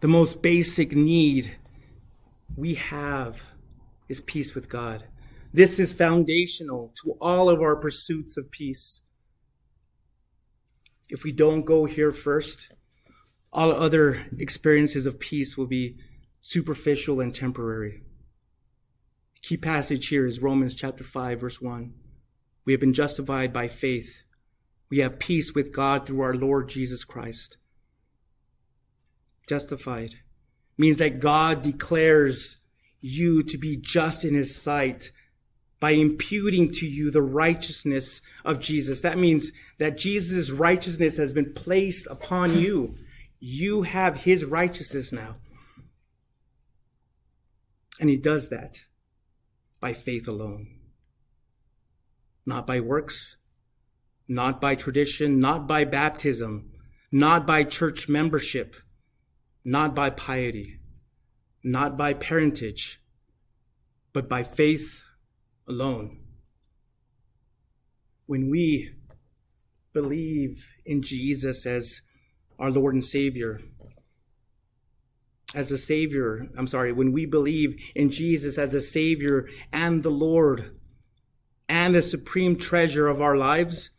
The 0.08 0.14
most 0.14 0.42
basic 0.42 0.94
need 0.94 1.58
we 2.56 2.76
have 2.76 3.52
is 4.08 4.22
peace 4.22 4.56
with 4.56 4.70
God. 4.70 5.04
This 5.52 5.80
is 5.80 5.92
foundational 5.92 6.94
to 7.04 7.18
all 7.20 7.50
of 7.50 7.60
our 7.60 7.76
pursuits 7.76 8.38
of 8.38 8.50
peace. 8.50 9.02
If 11.10 11.26
we 11.26 11.34
don't 11.34 11.66
go 11.66 11.84
here 11.84 12.14
first, 12.14 12.72
all 13.52 13.74
other 13.74 14.26
experiences 14.40 15.08
of 15.08 15.20
peace 15.20 15.58
will 15.58 15.68
be 15.68 15.98
superficial 16.40 17.20
and 17.20 17.36
temporary. 17.36 18.04
The 19.34 19.42
key 19.42 19.58
passage 19.58 20.08
here 20.08 20.26
is 20.26 20.42
Romans 20.42 20.74
chapter 20.74 21.04
5 21.04 21.42
verse 21.42 21.60
1. 21.60 21.94
We 22.64 22.72
have 22.72 22.80
been 22.80 22.94
justified 22.94 23.52
by 23.52 23.68
faith. 23.68 24.24
We 24.90 25.00
have 25.00 25.20
peace 25.20 25.54
with 25.54 25.76
God 25.76 26.08
through 26.08 26.22
our 26.22 26.34
Lord 26.34 26.70
Jesus 26.70 27.04
Christ. 27.04 27.58
Justified 29.48 30.16
means 30.78 30.98
that 30.98 31.20
God 31.20 31.62
declares 31.62 32.58
you 33.00 33.44
to 33.44 33.58
be 33.58 33.78
just 33.78 34.26
in 34.26 34.34
his 34.34 34.56
sight 34.56 35.12
by 35.80 35.92
imputing 35.92 36.72
to 36.72 36.88
you 36.88 37.12
the 37.12 37.22
righteousness 37.22 38.22
of 38.44 38.60
Jesus. 38.60 39.02
That 39.02 39.18
means 39.18 39.52
that 39.78 39.98
Jesus' 39.98 40.52
righteousness 40.52 41.18
has 41.18 41.34
been 41.34 41.54
placed 41.54 42.08
upon 42.08 42.58
you. 42.58 42.96
You 43.40 43.84
have 43.84 44.18
his 44.22 44.44
righteousness 44.44 45.12
now. 45.12 45.36
And 48.00 48.10
he 48.10 48.18
does 48.18 48.50
that 48.50 48.82
by 49.80 49.94
faith 49.94 50.28
alone. 50.28 50.68
Not 52.46 52.66
by 52.66 52.80
works, 52.80 53.38
not 54.28 54.60
by 54.60 54.76
tradition, 54.76 55.40
not 55.40 55.68
by 55.68 55.84
baptism, 55.86 56.72
not 57.12 57.46
by 57.46 57.64
church 57.64 58.10
membership, 58.10 58.76
not 59.68 59.94
by 59.94 60.10
piety, 60.10 60.80
not 61.62 61.98
by 61.98 62.14
parentage, 62.14 63.02
but 64.14 64.30
by 64.30 64.42
faith 64.42 65.04
alone. 65.68 66.18
When 68.28 68.50
we 68.50 68.92
believe 69.92 70.72
in 70.86 71.02
Jesus 71.02 71.66
as 71.66 72.02
our 72.58 72.72
Lord 72.72 72.94
and 72.94 73.04
Savior, 73.04 73.60
as 75.54 75.70
a 75.74 75.78
Savior, 75.78 76.48
I'm 76.58 76.68
sorry, 76.68 76.94
when 76.94 77.12
we 77.12 77.26
believe 77.26 77.78
in 77.94 78.10
Jesus 78.10 78.58
as 78.58 78.74
a 78.74 78.82
Savior 78.82 79.50
and 79.74 80.02
the 80.02 80.10
Lord 80.10 80.80
and 81.68 81.94
the 81.94 82.02
supreme 82.02 82.56
treasure 82.56 83.10
of 83.10 83.22
our 83.22 83.36
lives, 83.36 83.90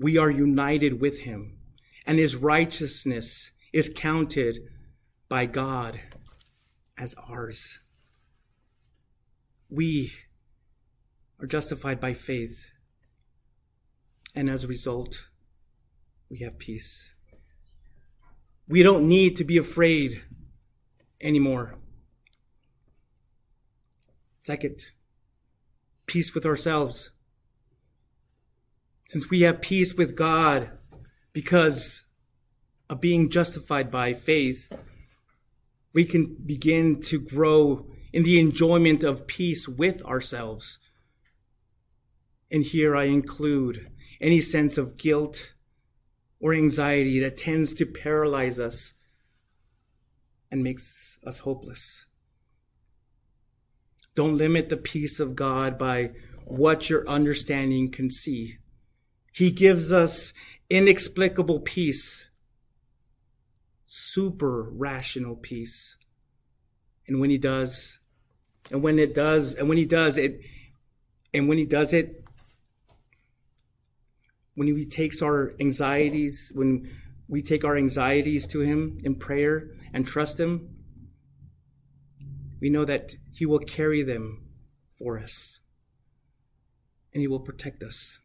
we 0.00 0.18
are 0.18 0.30
united 0.30 1.00
with 1.00 1.20
Him, 1.20 1.58
and 2.08 2.18
His 2.18 2.34
righteousness 2.34 3.52
is 3.72 3.88
counted 3.94 4.58
by 5.28 5.46
God 5.46 6.00
as 6.96 7.14
ours. 7.28 7.80
We 9.68 10.12
are 11.40 11.46
justified 11.46 12.00
by 12.00 12.14
faith, 12.14 12.70
and 14.34 14.48
as 14.48 14.64
a 14.64 14.68
result, 14.68 15.26
we 16.30 16.38
have 16.38 16.58
peace. 16.58 17.12
We 18.68 18.82
don't 18.82 19.08
need 19.08 19.36
to 19.36 19.44
be 19.44 19.58
afraid 19.58 20.22
anymore. 21.20 21.76
Second, 24.40 24.92
peace 26.06 26.34
with 26.34 26.46
ourselves. 26.46 27.10
Since 29.08 29.30
we 29.30 29.42
have 29.42 29.60
peace 29.60 29.94
with 29.94 30.16
God 30.16 30.70
because 31.32 32.04
of 32.88 33.00
being 33.00 33.28
justified 33.28 33.90
by 33.90 34.14
faith, 34.14 34.72
we 35.96 36.04
can 36.04 36.36
begin 36.44 37.00
to 37.00 37.18
grow 37.18 37.86
in 38.12 38.22
the 38.22 38.38
enjoyment 38.38 39.02
of 39.02 39.26
peace 39.26 39.66
with 39.66 40.04
ourselves. 40.04 40.78
And 42.52 42.62
here 42.64 42.94
I 42.94 43.04
include 43.04 43.88
any 44.20 44.42
sense 44.42 44.76
of 44.76 44.98
guilt 44.98 45.54
or 46.38 46.52
anxiety 46.52 47.18
that 47.20 47.38
tends 47.38 47.72
to 47.72 47.86
paralyze 47.86 48.58
us 48.58 48.92
and 50.50 50.62
makes 50.62 51.18
us 51.26 51.38
hopeless. 51.38 52.04
Don't 54.14 54.36
limit 54.36 54.68
the 54.68 54.76
peace 54.76 55.18
of 55.18 55.34
God 55.34 55.78
by 55.78 56.10
what 56.44 56.90
your 56.90 57.08
understanding 57.08 57.90
can 57.90 58.10
see. 58.10 58.58
He 59.32 59.50
gives 59.50 59.94
us 59.94 60.34
inexplicable 60.68 61.60
peace, 61.60 62.28
super 63.96 64.68
rational 64.72 65.34
peace. 65.34 65.96
And 67.08 67.18
when 67.18 67.30
he 67.30 67.38
does, 67.38 67.98
and 68.70 68.82
when 68.82 68.98
it 68.98 69.14
does, 69.14 69.54
and 69.54 69.70
when 69.70 69.78
he 69.78 69.86
does 69.86 70.18
it, 70.18 70.40
and 71.32 71.48
when 71.48 71.56
he 71.56 71.64
does 71.64 71.94
it, 71.94 72.22
when 74.54 74.68
he 74.68 74.84
takes 74.84 75.22
our 75.22 75.54
anxieties, 75.58 76.52
when 76.54 76.90
we 77.26 77.40
take 77.40 77.64
our 77.64 77.74
anxieties 77.76 78.46
to 78.48 78.60
him 78.60 78.98
in 79.02 79.14
prayer 79.14 79.70
and 79.94 80.06
trust 80.06 80.38
him, 80.38 80.68
we 82.60 82.68
know 82.68 82.84
that 82.84 83.14
he 83.32 83.46
will 83.46 83.60
carry 83.60 84.02
them 84.02 84.46
for 84.98 85.18
us 85.18 85.60
and 87.14 87.22
he 87.22 87.28
will 87.28 87.40
protect 87.40 87.82
us. 87.82 88.18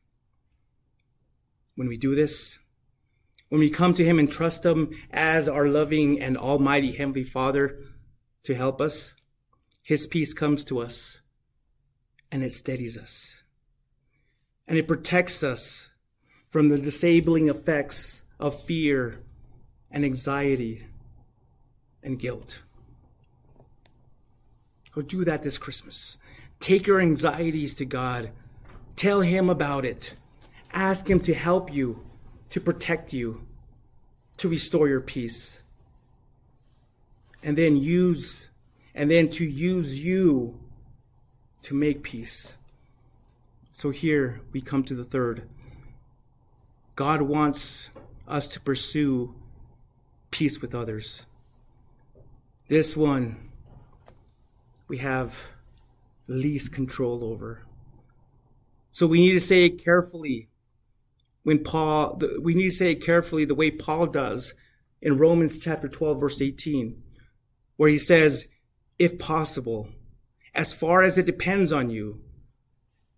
When 1.75 1.87
we 1.87 1.95
do 1.95 2.13
this, 2.13 2.59
when 3.51 3.59
we 3.59 3.69
come 3.69 3.93
to 3.93 4.05
him 4.05 4.17
and 4.17 4.31
trust 4.31 4.65
him 4.65 4.91
as 5.11 5.49
our 5.49 5.67
loving 5.67 6.21
and 6.21 6.37
almighty 6.37 6.93
heavenly 6.93 7.25
father 7.25 7.77
to 8.43 8.55
help 8.55 8.79
us, 8.79 9.13
his 9.83 10.07
peace 10.07 10.33
comes 10.33 10.63
to 10.63 10.79
us 10.79 11.19
and 12.31 12.45
it 12.45 12.53
steadies 12.53 12.97
us 12.97 13.43
and 14.69 14.77
it 14.77 14.87
protects 14.87 15.43
us 15.43 15.89
from 16.49 16.69
the 16.69 16.79
disabling 16.79 17.49
effects 17.49 18.23
of 18.39 18.57
fear 18.63 19.21
and 19.91 20.05
anxiety 20.05 20.85
and 22.01 22.17
guilt. 22.17 22.61
Or 24.95 25.03
do 25.03 25.25
that 25.25 25.43
this 25.43 25.57
Christmas. 25.57 26.17
Take 26.61 26.87
your 26.87 27.01
anxieties 27.01 27.75
to 27.75 27.85
God. 27.85 28.31
Tell 28.95 29.19
Him 29.19 29.49
about 29.49 29.83
it. 29.83 30.13
Ask 30.71 31.09
Him 31.09 31.19
to 31.19 31.33
help 31.33 31.73
you, 31.73 32.05
to 32.51 32.61
protect 32.61 33.13
you, 33.13 33.47
to 34.37 34.47
restore 34.47 34.87
your 34.87 35.01
peace. 35.01 35.63
And 37.43 37.57
then 37.57 37.75
use, 37.75 38.49
and 38.93 39.09
then 39.09 39.29
to 39.29 39.45
use 39.45 39.99
you 39.99 40.59
to 41.63 41.73
make 41.73 42.03
peace. 42.03 42.57
So 43.71 43.89
here 43.89 44.41
we 44.51 44.61
come 44.61 44.83
to 44.83 44.93
the 44.93 45.03
third. 45.03 45.49
God 46.95 47.23
wants 47.23 47.89
us 48.27 48.47
to 48.49 48.59
pursue 48.59 49.33
peace 50.29 50.61
with 50.61 50.75
others. 50.75 51.25
This 52.67 52.95
one 52.95 53.49
we 54.87 54.97
have 54.97 55.47
least 56.27 56.73
control 56.73 57.23
over. 57.23 57.65
So 58.91 59.07
we 59.07 59.21
need 59.21 59.31
to 59.31 59.39
say 59.39 59.65
it 59.65 59.83
carefully 59.83 60.50
when 61.43 61.63
Paul, 61.63 62.21
we 62.41 62.53
need 62.53 62.69
to 62.69 62.71
say 62.71 62.91
it 62.91 63.03
carefully 63.03 63.45
the 63.45 63.55
way 63.55 63.71
Paul 63.71 64.07
does 64.07 64.53
in 65.01 65.17
Romans 65.17 65.57
chapter 65.57 65.87
12, 65.87 66.19
verse 66.19 66.41
18, 66.41 67.01
where 67.77 67.89
he 67.89 67.97
says, 67.97 68.47
if 68.99 69.17
possible, 69.17 69.89
as 70.53 70.73
far 70.73 71.01
as 71.01 71.17
it 71.17 71.25
depends 71.25 71.71
on 71.71 71.89
you, 71.89 72.21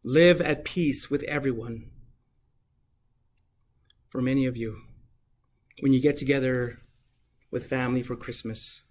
live 0.03 0.39
at 0.39 0.63
peace 0.63 1.09
with 1.09 1.23
everyone. 1.23 1.89
For 4.09 4.21
many 4.21 4.45
of 4.45 4.55
you, 4.55 4.81
when 5.81 5.91
you 5.91 6.01
get 6.01 6.17
together 6.17 6.79
with 7.51 7.65
family 7.65 8.03
for 8.03 8.15
Christmas, 8.15 8.83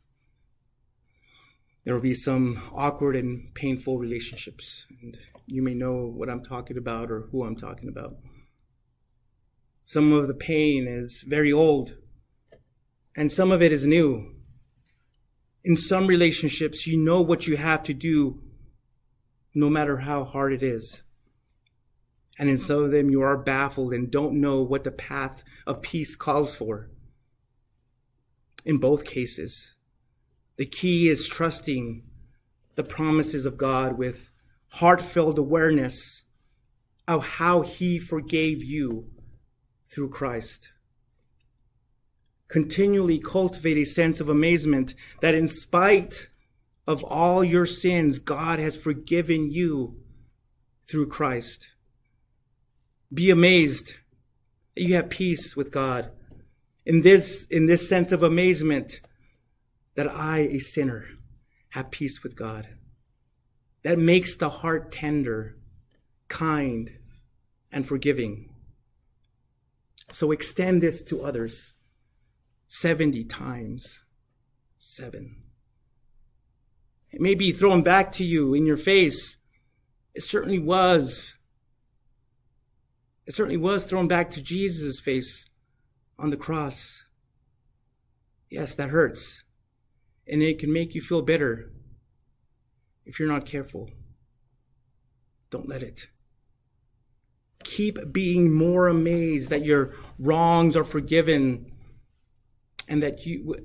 there 1.84 1.94
will 1.94 2.00
be 2.00 2.14
some 2.14 2.62
awkward 2.74 3.16
and 3.16 3.54
painful 3.54 3.98
relationships. 3.98 4.86
And 5.00 5.18
you 5.46 5.62
may 5.62 5.74
know 5.74 6.06
what 6.06 6.28
I'm 6.28 6.42
talking 6.42 6.76
about 6.76 7.10
or 7.10 7.28
who 7.32 7.44
I'm 7.44 7.56
talking 7.56 7.88
about. 7.88 8.16
Some 9.92 10.14
of 10.14 10.26
the 10.26 10.32
pain 10.32 10.88
is 10.88 11.20
very 11.20 11.52
old, 11.52 11.98
and 13.14 13.30
some 13.30 13.52
of 13.52 13.60
it 13.60 13.72
is 13.72 13.86
new. 13.86 14.36
In 15.64 15.76
some 15.76 16.06
relationships, 16.06 16.86
you 16.86 16.96
know 16.96 17.20
what 17.20 17.46
you 17.46 17.58
have 17.58 17.82
to 17.82 17.92
do 17.92 18.40
no 19.54 19.68
matter 19.68 19.98
how 19.98 20.24
hard 20.24 20.54
it 20.54 20.62
is. 20.62 21.02
And 22.38 22.48
in 22.48 22.56
some 22.56 22.82
of 22.82 22.90
them, 22.90 23.10
you 23.10 23.20
are 23.20 23.36
baffled 23.36 23.92
and 23.92 24.10
don't 24.10 24.40
know 24.40 24.62
what 24.62 24.84
the 24.84 24.90
path 24.90 25.44
of 25.66 25.82
peace 25.82 26.16
calls 26.16 26.54
for. 26.54 26.88
In 28.64 28.78
both 28.78 29.04
cases, 29.04 29.74
the 30.56 30.64
key 30.64 31.10
is 31.10 31.28
trusting 31.28 32.02
the 32.76 32.82
promises 32.82 33.44
of 33.44 33.58
God 33.58 33.98
with 33.98 34.30
heartfelt 34.70 35.38
awareness 35.38 36.24
of 37.06 37.26
how 37.36 37.60
He 37.60 37.98
forgave 37.98 38.64
you 38.64 39.10
through 39.92 40.08
Christ. 40.08 40.72
Continually 42.48 43.18
cultivate 43.18 43.76
a 43.76 43.84
sense 43.84 44.20
of 44.20 44.28
amazement 44.28 44.94
that 45.20 45.34
in 45.34 45.48
spite 45.48 46.28
of 46.86 47.04
all 47.04 47.44
your 47.44 47.66
sins, 47.66 48.18
God 48.18 48.58
has 48.58 48.76
forgiven 48.76 49.50
you 49.50 49.96
through 50.86 51.08
Christ. 51.08 51.72
Be 53.12 53.30
amazed 53.30 53.94
that 54.74 54.82
you 54.82 54.94
have 54.94 55.10
peace 55.10 55.54
with 55.54 55.70
God. 55.70 56.10
In 56.84 57.02
this, 57.02 57.46
in 57.50 57.66
this 57.66 57.88
sense 57.88 58.12
of 58.12 58.22
amazement, 58.22 59.00
that 59.94 60.08
I, 60.08 60.38
a 60.38 60.58
sinner, 60.58 61.06
have 61.70 61.90
peace 61.90 62.22
with 62.22 62.34
God. 62.34 62.68
That 63.82 63.98
makes 63.98 64.36
the 64.36 64.50
heart 64.50 64.90
tender, 64.90 65.56
kind, 66.28 66.98
and 67.70 67.86
forgiving. 67.86 68.51
So 70.12 70.30
extend 70.30 70.82
this 70.82 71.02
to 71.04 71.24
others 71.24 71.74
70 72.68 73.24
times 73.24 74.02
seven. 74.78 75.42
It 77.10 77.20
may 77.20 77.34
be 77.34 77.50
thrown 77.50 77.82
back 77.82 78.12
to 78.12 78.24
you 78.24 78.54
in 78.54 78.64
your 78.64 78.76
face. 78.76 79.36
It 80.14 80.22
certainly 80.22 80.58
was. 80.58 81.34
It 83.26 83.34
certainly 83.34 83.56
was 83.56 83.84
thrown 83.84 84.08
back 84.08 84.30
to 84.30 84.42
Jesus' 84.42 85.00
face 85.00 85.44
on 86.18 86.30
the 86.30 86.36
cross. 86.36 87.04
Yes, 88.48 88.74
that 88.76 88.90
hurts 88.90 89.42
and 90.26 90.42
it 90.42 90.58
can 90.58 90.72
make 90.72 90.94
you 90.94 91.00
feel 91.00 91.22
bitter 91.22 91.70
if 93.04 93.18
you're 93.18 93.28
not 93.28 93.46
careful. 93.46 93.90
Don't 95.50 95.68
let 95.68 95.82
it. 95.82 96.08
Keep 97.64 98.12
being 98.12 98.52
more 98.52 98.88
amazed 98.88 99.50
that 99.50 99.64
your 99.64 99.94
wrongs 100.18 100.76
are 100.76 100.84
forgiven 100.84 101.72
and 102.88 103.02
that 103.02 103.24
you 103.24 103.56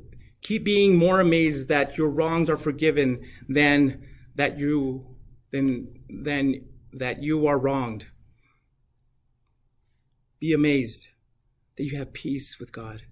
keep 0.41 0.63
being 0.63 0.95
more 0.95 1.19
amazed 1.19 1.67
that 1.67 1.97
your 1.97 2.09
wrongs 2.09 2.49
are 2.49 2.57
forgiven 2.57 3.21
than 3.49 4.07
that 4.35 4.57
you 4.57 5.05
than 5.51 5.87
than 6.09 6.65
that 6.93 7.21
you 7.21 7.47
are 7.47 7.57
wronged. 7.57 8.05
Be 10.39 10.53
amazed 10.53 11.09
that 11.77 11.83
you 11.83 11.97
have 11.97 12.13
peace 12.13 12.59
with 12.59 12.71
God. 12.71 13.03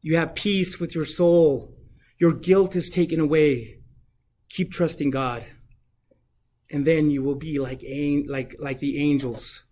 You 0.00 0.16
have 0.16 0.34
peace 0.34 0.78
with 0.78 0.94
your 0.94 1.04
soul. 1.04 1.74
Your 2.18 2.32
guilt 2.32 2.76
is 2.76 2.90
taken 2.90 3.20
away. 3.20 3.78
Keep 4.48 4.70
trusting 4.70 5.10
God. 5.10 5.44
And 6.70 6.86
then 6.86 7.10
you 7.10 7.22
will 7.22 7.34
be 7.34 7.58
like, 7.58 7.82
like, 8.28 8.56
like 8.58 8.80
the 8.80 8.98
angels. 8.98 9.63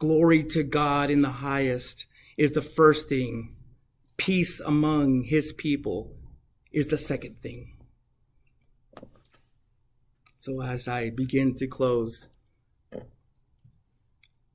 Glory 0.00 0.42
to 0.42 0.62
God 0.62 1.10
in 1.10 1.20
the 1.20 1.28
highest 1.28 2.06
is 2.38 2.52
the 2.52 2.62
first 2.62 3.10
thing. 3.10 3.54
Peace 4.16 4.58
among 4.58 5.24
his 5.24 5.52
people 5.52 6.16
is 6.72 6.86
the 6.86 6.96
second 6.96 7.38
thing. 7.38 7.76
So 10.38 10.62
as 10.62 10.88
I 10.88 11.10
begin 11.10 11.54
to 11.56 11.66
close, 11.66 12.28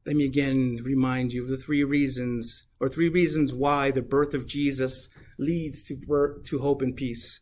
let 0.04 0.16
me 0.16 0.26
again 0.26 0.80
remind 0.84 1.32
you 1.32 1.44
of 1.44 1.50
the 1.50 1.58
three 1.58 1.84
reasons, 1.84 2.66
or 2.80 2.90
three 2.90 3.10
reasons 3.10 3.54
why 3.54 3.92
the 3.92 4.02
birth 4.02 4.34
of 4.34 4.48
Jesus 4.48 5.10
leads 5.38 5.84
to, 5.84 6.42
to 6.44 6.58
hope 6.58 6.82
and 6.82 6.96
peace. 6.96 7.42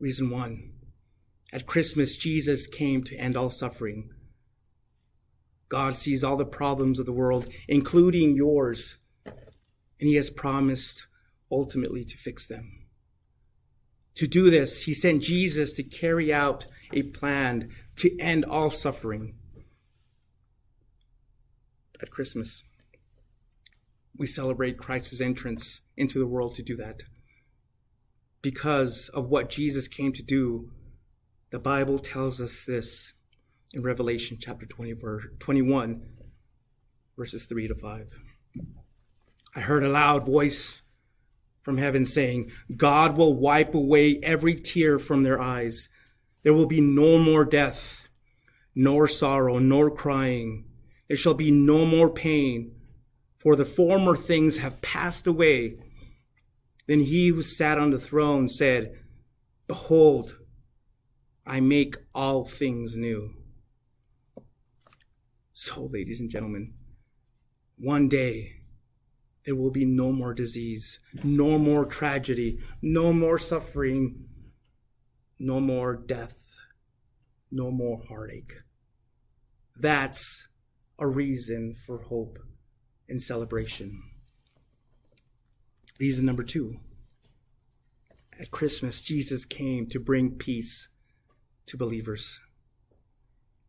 Reason 0.00 0.28
one 0.28 0.72
at 1.52 1.66
Christmas, 1.66 2.16
Jesus 2.16 2.66
came 2.66 3.04
to 3.04 3.16
end 3.16 3.36
all 3.36 3.48
suffering. 3.48 4.10
God 5.68 5.96
sees 5.96 6.22
all 6.22 6.36
the 6.36 6.46
problems 6.46 6.98
of 6.98 7.06
the 7.06 7.12
world, 7.12 7.48
including 7.68 8.36
yours, 8.36 8.98
and 9.24 10.08
He 10.08 10.14
has 10.14 10.30
promised 10.30 11.06
ultimately 11.50 12.04
to 12.04 12.16
fix 12.16 12.46
them. 12.46 12.86
To 14.16 14.26
do 14.26 14.50
this, 14.50 14.82
He 14.84 14.94
sent 14.94 15.22
Jesus 15.22 15.72
to 15.74 15.82
carry 15.82 16.32
out 16.32 16.66
a 16.92 17.02
plan 17.02 17.70
to 17.96 18.16
end 18.18 18.44
all 18.44 18.70
suffering. 18.70 19.34
At 22.00 22.10
Christmas, 22.10 22.62
we 24.16 24.26
celebrate 24.26 24.78
Christ's 24.78 25.20
entrance 25.20 25.80
into 25.96 26.18
the 26.18 26.26
world 26.26 26.54
to 26.54 26.62
do 26.62 26.76
that. 26.76 27.02
Because 28.42 29.08
of 29.08 29.28
what 29.28 29.50
Jesus 29.50 29.88
came 29.88 30.12
to 30.12 30.22
do, 30.22 30.70
the 31.50 31.58
Bible 31.58 31.98
tells 31.98 32.40
us 32.40 32.64
this 32.64 33.12
in 33.72 33.82
Revelation 33.82 34.38
chapter 34.40 34.66
20, 34.66 34.92
verse 34.92 35.24
21, 35.38 36.02
verses 37.16 37.46
3 37.46 37.68
to 37.68 37.74
5. 37.74 38.08
I 39.54 39.60
heard 39.60 39.84
a 39.84 39.88
loud 39.88 40.26
voice 40.26 40.82
from 41.62 41.78
heaven 41.78 42.06
saying, 42.06 42.52
God 42.76 43.16
will 43.16 43.34
wipe 43.34 43.74
away 43.74 44.20
every 44.22 44.54
tear 44.54 44.98
from 44.98 45.22
their 45.22 45.40
eyes. 45.40 45.88
There 46.42 46.54
will 46.54 46.66
be 46.66 46.80
no 46.80 47.18
more 47.18 47.44
death, 47.44 48.08
nor 48.74 49.08
sorrow, 49.08 49.58
nor 49.58 49.90
crying. 49.90 50.64
There 51.08 51.16
shall 51.16 51.34
be 51.34 51.50
no 51.50 51.84
more 51.84 52.10
pain 52.10 52.76
for 53.46 53.54
the 53.54 53.64
former 53.64 54.16
things 54.16 54.58
have 54.58 54.82
passed 54.82 55.26
away. 55.26 55.76
Then 56.88 57.00
he 57.00 57.28
who 57.28 57.42
sat 57.42 57.78
on 57.78 57.92
the 57.92 57.98
throne 57.98 58.48
said, 58.48 58.98
Behold, 59.68 60.36
I 61.46 61.60
make 61.60 61.96
all 62.12 62.44
things 62.44 62.96
new. 62.96 63.34
So, 65.58 65.88
ladies 65.90 66.20
and 66.20 66.28
gentlemen, 66.28 66.74
one 67.78 68.10
day 68.10 68.56
there 69.46 69.56
will 69.56 69.70
be 69.70 69.86
no 69.86 70.12
more 70.12 70.34
disease, 70.34 71.00
no 71.24 71.56
more 71.56 71.86
tragedy, 71.86 72.58
no 72.82 73.10
more 73.10 73.38
suffering, 73.38 74.26
no 75.38 75.58
more 75.58 75.96
death, 75.96 76.36
no 77.50 77.70
more 77.70 77.98
heartache. 78.06 78.52
That's 79.74 80.46
a 80.98 81.06
reason 81.06 81.72
for 81.72 82.02
hope 82.02 82.38
and 83.08 83.22
celebration. 83.22 84.02
Reason 85.98 86.26
number 86.26 86.42
two 86.42 86.80
At 88.38 88.50
Christmas, 88.50 89.00
Jesus 89.00 89.46
came 89.46 89.86
to 89.86 89.98
bring 89.98 90.32
peace 90.32 90.90
to 91.64 91.78
believers. 91.78 92.40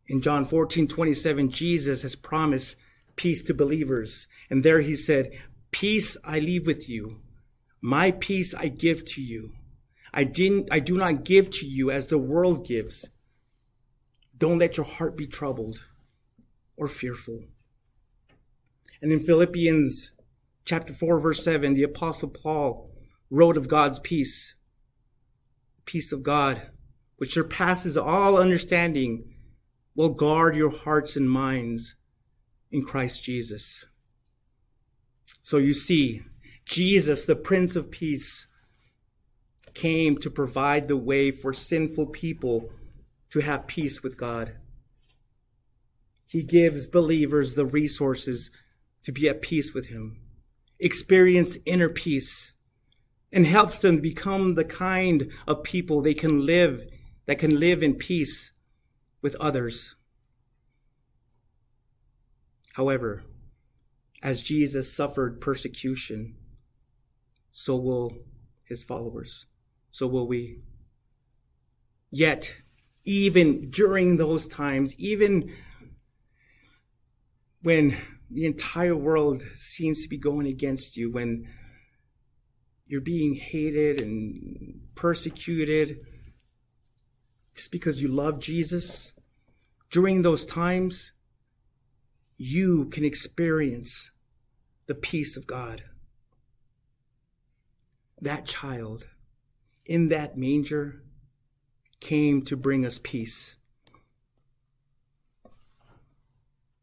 In 0.08 0.22
John 0.22 0.46
14, 0.46 0.88
27, 0.88 1.50
Jesus 1.50 2.02
has 2.02 2.16
promised 2.16 2.76
peace 3.16 3.42
to 3.42 3.54
believers. 3.54 4.26
And 4.48 4.64
there 4.64 4.80
he 4.80 4.96
said, 4.96 5.30
Peace 5.70 6.16
I 6.24 6.38
leave 6.38 6.66
with 6.66 6.88
you. 6.88 7.20
My 7.80 8.12
peace 8.12 8.54
I 8.54 8.68
give 8.68 9.04
to 9.06 9.22
you. 9.22 9.52
I 10.12 10.24
didn't, 10.24 10.68
I 10.72 10.80
do 10.80 10.96
not 10.96 11.24
give 11.24 11.50
to 11.50 11.66
you 11.66 11.90
as 11.90 12.08
the 12.08 12.18
world 12.18 12.66
gives. 12.66 13.08
Don't 14.36 14.58
let 14.58 14.76
your 14.76 14.86
heart 14.86 15.16
be 15.16 15.26
troubled 15.26 15.84
or 16.76 16.88
fearful. 16.88 17.44
And 19.02 19.12
in 19.12 19.20
Philippians 19.20 20.12
chapter 20.64 20.92
4, 20.92 21.20
verse 21.20 21.44
7, 21.44 21.74
the 21.74 21.82
apostle 21.82 22.30
Paul 22.30 22.90
wrote 23.30 23.56
of 23.56 23.68
God's 23.68 23.98
peace, 23.98 24.54
peace 25.84 26.12
of 26.12 26.22
God, 26.22 26.62
which 27.16 27.34
surpasses 27.34 27.96
all 27.96 28.38
understanding, 28.38 29.34
will 29.98 30.10
guard 30.10 30.54
your 30.54 30.70
hearts 30.70 31.16
and 31.16 31.28
minds 31.28 31.96
in 32.70 32.84
Christ 32.84 33.24
Jesus. 33.24 33.84
So 35.42 35.56
you 35.56 35.74
see, 35.74 36.22
Jesus, 36.64 37.26
the 37.26 37.34
Prince 37.34 37.74
of 37.74 37.90
Peace, 37.90 38.46
came 39.74 40.16
to 40.18 40.30
provide 40.30 40.86
the 40.86 40.96
way 40.96 41.32
for 41.32 41.52
sinful 41.52 42.06
people 42.06 42.70
to 43.30 43.40
have 43.40 43.66
peace 43.66 44.00
with 44.00 44.16
God. 44.16 44.52
He 46.28 46.44
gives 46.44 46.86
believers 46.86 47.54
the 47.54 47.66
resources 47.66 48.52
to 49.02 49.10
be 49.10 49.28
at 49.28 49.42
peace 49.42 49.74
with 49.74 49.86
Him, 49.86 50.20
experience 50.78 51.58
inner 51.66 51.88
peace, 51.88 52.52
and 53.32 53.44
helps 53.44 53.80
them 53.80 53.98
become 53.98 54.54
the 54.54 54.64
kind 54.64 55.32
of 55.48 55.64
people 55.64 56.02
they 56.02 56.14
can 56.14 56.46
live, 56.46 56.84
that 57.26 57.40
can 57.40 57.58
live 57.58 57.82
in 57.82 57.94
peace 57.94 58.52
with 59.20 59.34
others. 59.36 59.94
However, 62.74 63.24
as 64.22 64.42
Jesus 64.42 64.92
suffered 64.92 65.40
persecution, 65.40 66.36
so 67.50 67.76
will 67.76 68.16
his 68.64 68.82
followers. 68.82 69.46
So 69.90 70.06
will 70.06 70.28
we. 70.28 70.62
Yet, 72.10 72.56
even 73.04 73.70
during 73.70 74.16
those 74.16 74.46
times, 74.46 74.94
even 74.96 75.52
when 77.62 77.96
the 78.30 78.44
entire 78.44 78.94
world 78.94 79.42
seems 79.56 80.02
to 80.02 80.08
be 80.08 80.18
going 80.18 80.46
against 80.46 80.96
you, 80.96 81.10
when 81.10 81.48
you're 82.86 83.00
being 83.00 83.34
hated 83.34 84.00
and 84.00 84.80
persecuted 84.94 85.98
because 87.68 88.02
you 88.02 88.08
love 88.08 88.40
Jesus, 88.40 89.14
during 89.90 90.22
those 90.22 90.44
times, 90.44 91.12
you 92.36 92.86
can 92.86 93.04
experience 93.04 94.10
the 94.86 94.94
peace 94.94 95.36
of 95.36 95.46
God. 95.46 95.84
That 98.20 98.46
child 98.46 99.06
in 99.84 100.08
that 100.08 100.36
manger 100.36 101.02
came 102.00 102.42
to 102.42 102.56
bring 102.56 102.84
us 102.84 102.98
peace. 103.02 103.56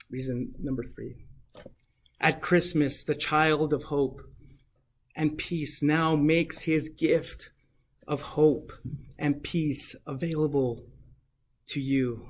Reason 0.10 0.54
number 0.60 0.84
three. 0.84 1.26
At 2.22 2.42
Christmas, 2.42 3.04
the 3.04 3.16
child 3.16 3.74
of 3.74 3.84
hope 3.84 4.22
and 5.16 5.38
peace 5.38 5.82
now 5.82 6.16
makes 6.16 6.62
his 6.62 6.90
gift 6.90 7.52
of 8.08 8.22
hope 8.22 8.72
and 9.18 9.43
peace 9.43 9.95
available 10.06 10.84
to 11.68 11.80
you 11.80 12.28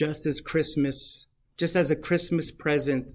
just 0.00 0.24
as 0.24 0.40
Christmas, 0.40 1.26
just 1.58 1.76
as 1.76 1.90
a 1.90 1.94
Christmas 1.94 2.50
present 2.50 3.06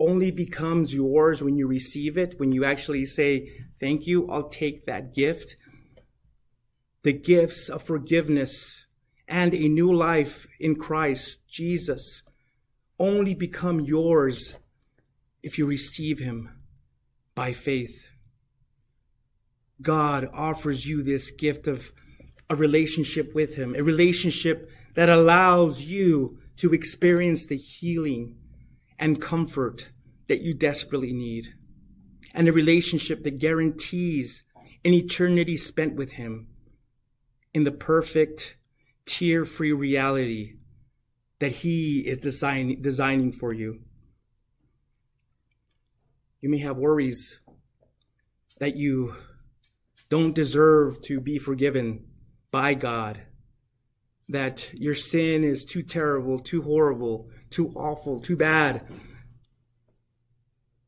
only 0.00 0.30
becomes 0.30 0.94
yours 0.94 1.42
when 1.42 1.58
you 1.58 1.66
receive 1.66 2.16
it, 2.16 2.40
when 2.40 2.50
you 2.50 2.64
actually 2.64 3.04
say, 3.04 3.66
Thank 3.78 4.06
you, 4.06 4.26
I'll 4.30 4.48
take 4.48 4.86
that 4.86 5.14
gift. 5.14 5.56
The 7.02 7.12
gifts 7.12 7.68
of 7.68 7.82
forgiveness 7.82 8.86
and 9.28 9.52
a 9.52 9.68
new 9.68 9.92
life 9.92 10.46
in 10.58 10.76
Christ 10.76 11.46
Jesus 11.46 12.22
only 12.98 13.34
become 13.34 13.80
yours 13.80 14.56
if 15.42 15.58
you 15.58 15.66
receive 15.66 16.20
Him 16.20 16.48
by 17.34 17.52
faith. 17.52 18.07
God 19.80 20.28
offers 20.32 20.86
you 20.86 21.02
this 21.02 21.30
gift 21.30 21.66
of 21.68 21.92
a 22.50 22.56
relationship 22.56 23.34
with 23.34 23.54
Him, 23.54 23.74
a 23.74 23.82
relationship 23.82 24.70
that 24.94 25.08
allows 25.08 25.82
you 25.82 26.38
to 26.56 26.72
experience 26.72 27.46
the 27.46 27.56
healing 27.56 28.36
and 28.98 29.20
comfort 29.20 29.90
that 30.26 30.40
you 30.40 30.54
desperately 30.54 31.12
need, 31.12 31.54
and 32.34 32.48
a 32.48 32.52
relationship 32.52 33.22
that 33.22 33.38
guarantees 33.38 34.44
an 34.84 34.92
eternity 34.92 35.56
spent 35.56 35.94
with 35.94 36.12
Him 36.12 36.48
in 37.54 37.64
the 37.64 37.72
perfect, 37.72 38.56
tear 39.06 39.44
free 39.44 39.72
reality 39.72 40.54
that 41.38 41.52
He 41.52 42.00
is 42.00 42.18
design- 42.18 42.82
designing 42.82 43.32
for 43.32 43.52
you. 43.52 43.80
You 46.40 46.48
may 46.48 46.58
have 46.58 46.76
worries 46.76 47.40
that 48.58 48.76
you 48.76 49.14
don't 50.08 50.34
deserve 50.34 51.02
to 51.02 51.20
be 51.20 51.38
forgiven 51.38 52.04
by 52.50 52.74
God 52.74 53.22
that 54.28 54.70
your 54.74 54.94
sin 54.94 55.42
is 55.44 55.64
too 55.64 55.82
terrible, 55.82 56.38
too 56.38 56.62
horrible, 56.62 57.30
too 57.50 57.70
awful, 57.70 58.20
too 58.20 58.36
bad. 58.36 58.86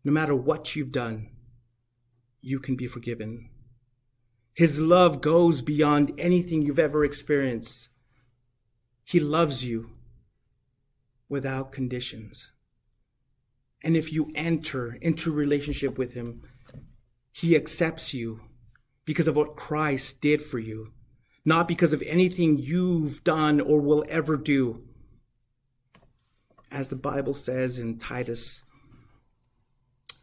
No 0.04 0.12
matter 0.12 0.34
what 0.34 0.76
you've 0.76 0.92
done, 0.92 1.30
you 2.40 2.58
can 2.58 2.76
be 2.76 2.86
forgiven. 2.86 3.50
His 4.52 4.80
love 4.80 5.20
goes 5.20 5.62
beyond 5.62 6.12
anything 6.18 6.62
you've 6.62 6.78
ever 6.78 7.04
experienced. 7.04 7.88
He 9.04 9.20
loves 9.20 9.64
you 9.64 9.90
without 11.28 11.72
conditions. 11.72 12.50
And 13.82 13.96
if 13.96 14.12
you 14.12 14.30
enter 14.34 14.98
into 15.00 15.32
relationship 15.32 15.96
with 15.96 16.12
him, 16.12 16.42
he 17.32 17.56
accepts 17.56 18.12
you 18.12 18.42
because 19.10 19.26
of 19.26 19.34
what 19.34 19.56
Christ 19.56 20.20
did 20.20 20.40
for 20.40 20.60
you 20.60 20.92
not 21.44 21.68
because 21.68 21.92
of 21.92 22.02
anything 22.06 22.58
you've 22.58 23.24
done 23.24 23.60
or 23.60 23.80
will 23.80 24.04
ever 24.08 24.36
do. 24.36 24.82
As 26.70 26.88
the 26.88 26.96
Bible 26.96 27.34
says 27.34 27.78
in 27.78 27.98
Titus 27.98 28.62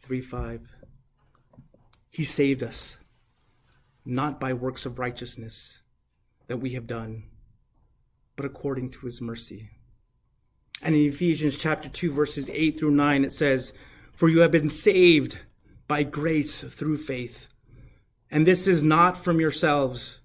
3 0.02 0.22
5, 0.22 0.62
He 2.10 2.24
saved 2.24 2.64
us, 2.64 2.98
not 4.06 4.40
by 4.40 4.54
works 4.54 4.86
of 4.86 5.00
righteousness 5.00 5.82
that 6.48 6.58
we 6.58 6.72
have 6.72 6.88
done, 6.88 7.24
but 8.36 8.46
according 8.46 8.92
to 8.92 9.06
His 9.06 9.22
mercy. 9.22 9.70
And 10.82 10.96
in 10.96 11.02
Ephesians 11.02 11.58
chapter 11.58 11.90
2, 11.90 12.14
verses 12.14 12.50
8 12.54 12.80
through 12.80 12.92
9, 12.92 13.26
it 13.26 13.34
says, 13.34 13.74
For 14.14 14.30
you 14.30 14.42
have 14.42 14.52
been 14.52 14.70
saved 14.70 15.40
by 15.88 16.04
grace 16.04 16.62
through 16.62 16.98
faith. 16.98 17.48
And 18.30 18.46
this 18.46 18.68
is 18.68 18.84
not 18.84 19.24
from 19.24 19.40
yourselves. 19.40 20.20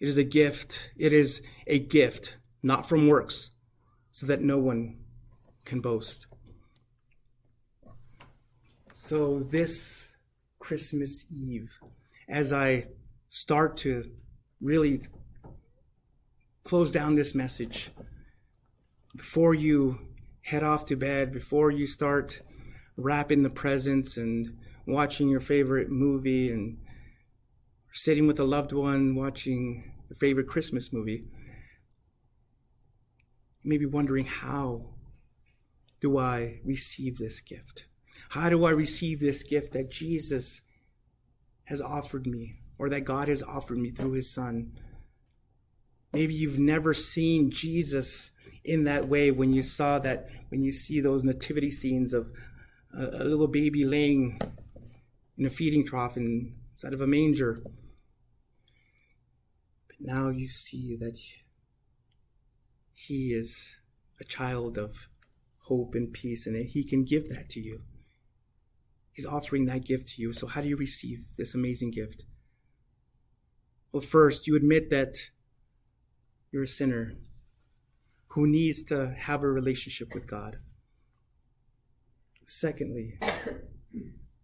It 0.00 0.08
is 0.08 0.18
a 0.18 0.24
gift. 0.24 0.90
It 0.96 1.12
is 1.12 1.42
a 1.66 1.78
gift, 1.78 2.36
not 2.62 2.88
from 2.88 3.08
works, 3.08 3.50
so 4.10 4.26
that 4.26 4.42
no 4.42 4.58
one 4.58 4.98
can 5.64 5.80
boast. 5.80 6.26
So, 8.92 9.40
this 9.40 10.12
Christmas 10.58 11.24
Eve, 11.30 11.78
as 12.28 12.52
I 12.52 12.86
start 13.28 13.76
to 13.78 14.10
really 14.60 15.02
close 16.64 16.92
down 16.92 17.14
this 17.14 17.34
message, 17.34 17.90
before 19.16 19.54
you 19.54 19.98
head 20.42 20.62
off 20.62 20.86
to 20.86 20.96
bed, 20.96 21.32
before 21.32 21.70
you 21.70 21.86
start 21.86 22.40
wrapping 22.96 23.42
the 23.42 23.50
presents 23.50 24.16
and 24.16 24.56
watching 24.86 25.28
your 25.28 25.40
favorite 25.40 25.90
movie 25.90 26.50
and 26.50 26.78
sitting 27.94 28.26
with 28.26 28.40
a 28.40 28.44
loved 28.44 28.72
one 28.72 29.14
watching 29.14 29.92
your 30.08 30.16
favorite 30.16 30.48
Christmas 30.48 30.92
movie, 30.92 31.24
you 33.62 33.70
may 33.70 33.78
be 33.78 33.86
wondering 33.86 34.26
how 34.26 34.94
do 36.00 36.18
I 36.18 36.60
receive 36.64 37.18
this 37.18 37.40
gift? 37.40 37.86
How 38.30 38.50
do 38.50 38.64
I 38.64 38.72
receive 38.72 39.20
this 39.20 39.44
gift 39.44 39.72
that 39.74 39.92
Jesus 39.92 40.60
has 41.64 41.80
offered 41.80 42.26
me 42.26 42.56
or 42.78 42.88
that 42.90 43.02
God 43.02 43.28
has 43.28 43.44
offered 43.44 43.78
me 43.78 43.90
through 43.90 44.12
his 44.12 44.28
son? 44.28 44.72
Maybe 46.12 46.34
you've 46.34 46.58
never 46.58 46.94
seen 46.94 47.52
Jesus 47.52 48.32
in 48.64 48.84
that 48.84 49.08
way 49.08 49.30
when 49.30 49.52
you 49.52 49.62
saw 49.62 50.00
that, 50.00 50.28
when 50.48 50.62
you 50.62 50.72
see 50.72 51.00
those 51.00 51.22
nativity 51.22 51.70
scenes 51.70 52.12
of 52.12 52.32
a, 52.92 53.04
a 53.04 53.24
little 53.24 53.46
baby 53.46 53.84
laying 53.84 54.40
in 55.38 55.46
a 55.46 55.50
feeding 55.50 55.86
trough 55.86 56.16
inside 56.16 56.92
of 56.92 57.00
a 57.00 57.06
manger. 57.06 57.62
Now 60.06 60.28
you 60.28 60.50
see 60.50 60.96
that 61.00 61.18
he 62.92 63.32
is 63.32 63.78
a 64.20 64.24
child 64.24 64.76
of 64.76 65.08
hope 65.60 65.94
and 65.94 66.12
peace, 66.12 66.46
and 66.46 66.54
that 66.54 66.66
he 66.66 66.84
can 66.84 67.04
give 67.04 67.30
that 67.30 67.48
to 67.48 67.60
you. 67.60 67.80
He's 69.12 69.24
offering 69.24 69.64
that 69.64 69.86
gift 69.86 70.08
to 70.08 70.22
you. 70.22 70.34
So, 70.34 70.46
how 70.46 70.60
do 70.60 70.68
you 70.68 70.76
receive 70.76 71.24
this 71.38 71.54
amazing 71.54 71.92
gift? 71.92 72.26
Well, 73.92 74.02
first, 74.02 74.46
you 74.46 74.56
admit 74.56 74.90
that 74.90 75.16
you're 76.52 76.64
a 76.64 76.68
sinner 76.68 77.14
who 78.26 78.46
needs 78.46 78.84
to 78.84 79.14
have 79.18 79.42
a 79.42 79.48
relationship 79.48 80.12
with 80.12 80.26
God. 80.26 80.58
Secondly, 82.46 83.18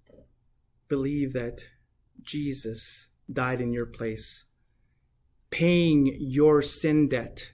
believe 0.89 1.35
that 1.35 1.61
Jesus 2.23 3.09
died 3.31 3.61
in 3.61 3.75
your 3.75 3.87
place, 3.87 4.45
paying 5.51 6.17
your 6.19 6.63
sin 6.63 7.09
debt, 7.09 7.53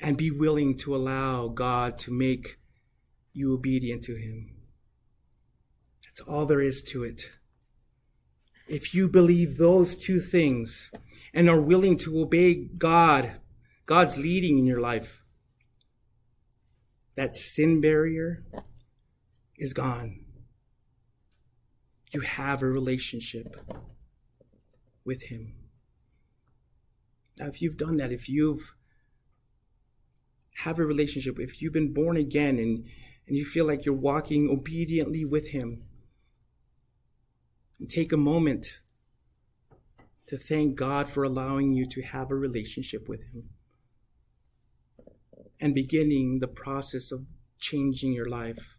and 0.00 0.16
be 0.16 0.30
willing 0.30 0.76
to 0.78 0.94
allow 0.94 1.48
God 1.48 1.98
to 1.98 2.10
make 2.10 2.58
you 3.32 3.54
obedient 3.54 4.02
to 4.04 4.16
Him. 4.16 4.56
That's 6.04 6.20
all 6.22 6.46
there 6.46 6.60
is 6.60 6.82
to 6.84 7.04
it. 7.04 7.30
If 8.66 8.94
you 8.94 9.08
believe 9.08 9.56
those 9.56 9.96
two 9.96 10.20
things 10.20 10.90
and 11.34 11.48
are 11.48 11.60
willing 11.60 11.96
to 11.98 12.20
obey 12.20 12.54
God, 12.54 13.40
God's 13.86 14.16
leading 14.16 14.58
in 14.58 14.66
your 14.66 14.80
life, 14.80 15.22
that 17.16 17.36
sin 17.36 17.80
barrier 17.80 18.44
is 19.56 19.72
gone. 19.72 20.24
You 22.12 22.20
have 22.20 22.62
a 22.62 22.66
relationship 22.66 23.56
with 25.04 25.24
Him. 25.24 25.59
Now, 27.40 27.46
if 27.46 27.62
you've 27.62 27.78
done 27.78 27.96
that, 27.96 28.12
if 28.12 28.28
you've 28.28 28.74
have 30.56 30.78
a 30.78 30.84
relationship, 30.84 31.38
if 31.38 31.62
you've 31.62 31.72
been 31.72 31.94
born 31.94 32.18
again 32.18 32.58
and, 32.58 32.84
and 33.26 33.36
you 33.36 33.46
feel 33.46 33.64
like 33.64 33.86
you're 33.86 33.94
walking 33.94 34.50
obediently 34.50 35.24
with 35.24 35.48
Him, 35.48 35.82
take 37.88 38.12
a 38.12 38.18
moment 38.18 38.80
to 40.26 40.36
thank 40.36 40.74
God 40.76 41.08
for 41.08 41.24
allowing 41.24 41.72
you 41.72 41.86
to 41.86 42.02
have 42.02 42.30
a 42.30 42.34
relationship 42.34 43.08
with 43.08 43.22
Him 43.32 43.48
and 45.58 45.74
beginning 45.74 46.40
the 46.40 46.48
process 46.48 47.10
of 47.10 47.24
changing 47.58 48.12
your 48.12 48.28
life. 48.28 48.76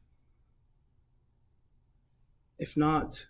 If 2.60 2.78
not, 2.78 3.26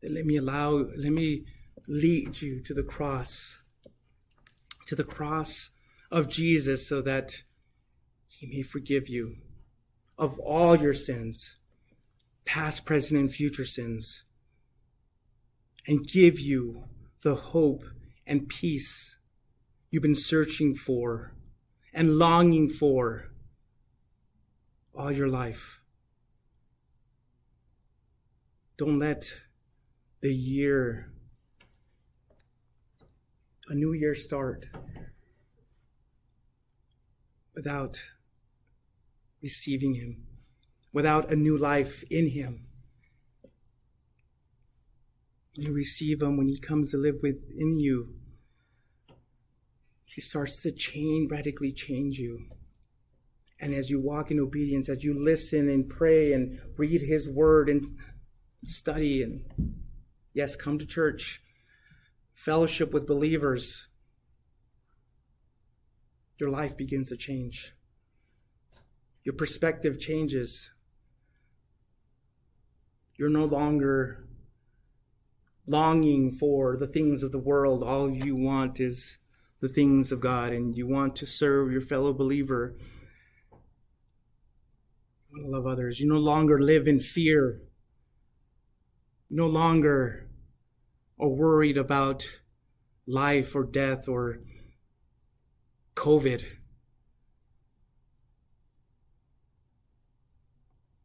then 0.00 0.14
let 0.14 0.26
me 0.26 0.36
allow, 0.36 0.86
let 0.96 1.10
me 1.10 1.44
lead 1.86 2.40
you 2.40 2.60
to 2.60 2.74
the 2.74 2.82
cross, 2.82 3.60
to 4.86 4.94
the 4.94 5.04
cross 5.04 5.70
of 6.10 6.28
Jesus 6.28 6.86
so 6.86 7.02
that 7.02 7.42
he 8.26 8.46
may 8.46 8.62
forgive 8.62 9.08
you 9.08 9.36
of 10.18 10.38
all 10.38 10.76
your 10.76 10.92
sins, 10.92 11.56
past, 12.44 12.84
present, 12.84 13.18
and 13.18 13.32
future 13.32 13.64
sins, 13.64 14.24
and 15.86 16.06
give 16.06 16.38
you 16.38 16.84
the 17.22 17.34
hope 17.34 17.84
and 18.26 18.48
peace 18.48 19.16
you've 19.90 20.02
been 20.02 20.14
searching 20.14 20.74
for 20.74 21.34
and 21.92 22.18
longing 22.18 22.68
for 22.68 23.30
all 24.94 25.12
your 25.12 25.28
life. 25.28 25.80
Don't 28.76 28.98
let 28.98 29.34
the 30.20 30.34
year, 30.34 31.12
a 33.72 33.74
new 33.74 33.94
year 33.94 34.14
start 34.14 34.66
without 37.54 38.02
receiving 39.42 39.94
Him, 39.94 40.26
without 40.92 41.32
a 41.32 41.36
new 41.36 41.56
life 41.56 42.04
in 42.10 42.28
Him. 42.28 42.66
You 45.54 45.72
receive 45.72 46.20
Him 46.20 46.36
when 46.36 46.48
He 46.48 46.58
comes 46.58 46.90
to 46.90 46.98
live 46.98 47.20
within 47.22 47.78
you. 47.78 48.14
He 50.04 50.20
starts 50.20 50.60
to 50.64 50.70
change, 50.70 51.30
radically 51.30 51.72
change 51.72 52.18
you. 52.18 52.48
And 53.58 53.72
as 53.72 53.88
you 53.88 54.02
walk 54.02 54.30
in 54.30 54.38
obedience, 54.38 54.90
as 54.90 55.02
you 55.02 55.18
listen 55.18 55.70
and 55.70 55.88
pray 55.88 56.34
and 56.34 56.60
read 56.76 57.00
His 57.00 57.26
Word 57.26 57.70
and 57.70 57.86
study 58.66 59.22
and, 59.22 59.46
yes, 60.34 60.56
come 60.56 60.78
to 60.78 60.84
church, 60.84 61.40
fellowship 62.34 62.92
with 62.92 63.06
believers, 63.06 63.86
your 66.38 66.50
life 66.50 66.76
begins 66.76 67.08
to 67.08 67.16
change. 67.16 67.74
Your 69.24 69.34
perspective 69.34 70.00
changes. 70.00 70.72
You're 73.16 73.28
no 73.30 73.44
longer 73.44 74.26
longing 75.66 76.32
for 76.32 76.76
the 76.76 76.88
things 76.88 77.22
of 77.22 77.30
the 77.30 77.38
world. 77.38 77.84
All 77.84 78.10
you 78.10 78.34
want 78.34 78.80
is 78.80 79.18
the 79.60 79.68
things 79.68 80.10
of 80.10 80.20
God, 80.20 80.52
and 80.52 80.76
you 80.76 80.88
want 80.88 81.14
to 81.16 81.26
serve 81.26 81.70
your 81.70 81.80
fellow 81.80 82.12
believer. 82.12 82.74
You 85.30 85.44
want 85.44 85.44
to 85.46 85.56
love 85.56 85.66
others. 85.66 86.00
You 86.00 86.08
no 86.08 86.18
longer 86.18 86.58
live 86.58 86.88
in 86.88 86.98
fear. 86.98 87.60
You 89.28 89.36
no 89.36 89.46
longer 89.46 90.28
are 91.22 91.28
worried 91.28 91.78
about 91.78 92.40
life 93.06 93.54
or 93.54 93.62
death 93.62 94.08
or 94.08 94.40
COVID. 95.94 96.44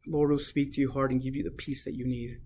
Lord 0.08 0.30
will 0.30 0.38
speak 0.38 0.72
to 0.72 0.80
your 0.80 0.92
heart 0.92 1.12
and 1.12 1.22
give 1.22 1.36
you 1.36 1.44
the 1.44 1.50
peace 1.50 1.84
that 1.84 1.94
you 1.94 2.04
need. 2.04 2.40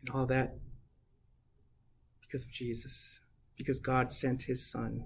And 0.00 0.10
all 0.14 0.26
that 0.26 0.56
because 2.22 2.44
of 2.44 2.50
Jesus, 2.50 3.20
because 3.56 3.78
God 3.78 4.10
sent 4.10 4.42
his 4.42 4.70
son. 4.70 5.04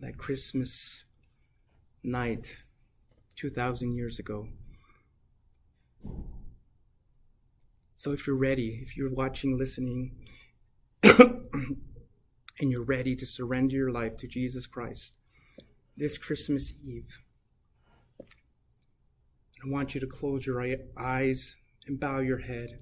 That 0.00 0.18
Christmas 0.18 1.04
night 2.02 2.56
2,000 3.42 3.96
years 3.96 4.20
ago. 4.20 4.46
So 7.96 8.12
if 8.12 8.24
you're 8.24 8.36
ready, 8.36 8.78
if 8.80 8.96
you're 8.96 9.12
watching, 9.12 9.58
listening, 9.58 10.12
and 11.02 11.50
you're 12.60 12.84
ready 12.84 13.16
to 13.16 13.26
surrender 13.26 13.74
your 13.74 13.90
life 13.90 14.14
to 14.18 14.28
Jesus 14.28 14.68
Christ 14.68 15.14
this 15.96 16.18
Christmas 16.18 16.72
Eve, 16.86 17.18
I 18.20 19.68
want 19.68 19.96
you 19.96 20.00
to 20.00 20.06
close 20.06 20.46
your 20.46 20.64
eyes 20.96 21.56
and 21.88 21.98
bow 21.98 22.20
your 22.20 22.42
head. 22.42 22.78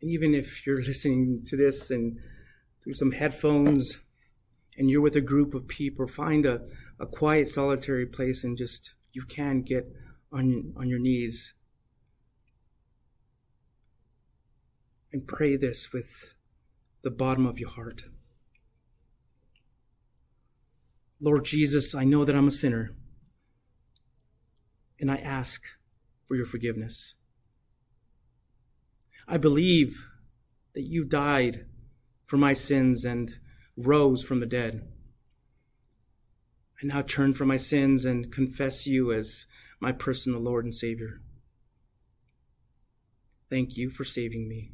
And 0.00 0.10
even 0.10 0.34
if 0.34 0.66
you're 0.66 0.82
listening 0.82 1.42
to 1.48 1.58
this 1.58 1.90
and 1.90 2.16
through 2.82 2.94
some 2.94 3.12
headphones 3.12 4.00
and 4.76 4.90
you're 4.90 5.00
with 5.00 5.16
a 5.16 5.20
group 5.20 5.54
of 5.54 5.68
people, 5.68 6.06
find 6.06 6.46
a, 6.46 6.62
a 6.98 7.06
quiet, 7.06 7.48
solitary 7.48 8.06
place 8.06 8.44
and 8.44 8.56
just, 8.56 8.94
you 9.12 9.22
can 9.22 9.62
get 9.62 9.86
on, 10.32 10.72
on 10.76 10.88
your 10.88 10.98
knees 10.98 11.54
and 15.12 15.28
pray 15.28 15.56
this 15.56 15.92
with 15.92 16.34
the 17.02 17.10
bottom 17.10 17.46
of 17.46 17.60
your 17.60 17.70
heart. 17.70 18.02
Lord 21.20 21.44
Jesus, 21.44 21.94
I 21.94 22.04
know 22.04 22.24
that 22.24 22.34
I'm 22.34 22.48
a 22.48 22.50
sinner, 22.50 22.96
and 24.98 25.10
I 25.10 25.16
ask 25.16 25.62
for 26.26 26.34
your 26.36 26.46
forgiveness. 26.46 27.14
I 29.26 29.36
believe 29.36 30.06
that 30.74 30.82
you 30.82 31.04
died 31.04 31.66
for 32.26 32.36
my 32.36 32.52
sins 32.52 33.04
and 33.04 33.38
rose 33.76 34.22
from 34.22 34.40
the 34.40 34.46
dead. 34.46 34.88
I 36.82 36.86
now 36.86 37.02
turn 37.02 37.34
from 37.34 37.48
my 37.48 37.56
sins 37.56 38.04
and 38.04 38.32
confess 38.32 38.86
you 38.86 39.12
as 39.12 39.46
my 39.80 39.92
personal 39.92 40.40
Lord 40.40 40.64
and 40.64 40.74
Savior. 40.74 41.20
Thank 43.50 43.76
you 43.76 43.90
for 43.90 44.04
saving 44.04 44.48
me. 44.48 44.72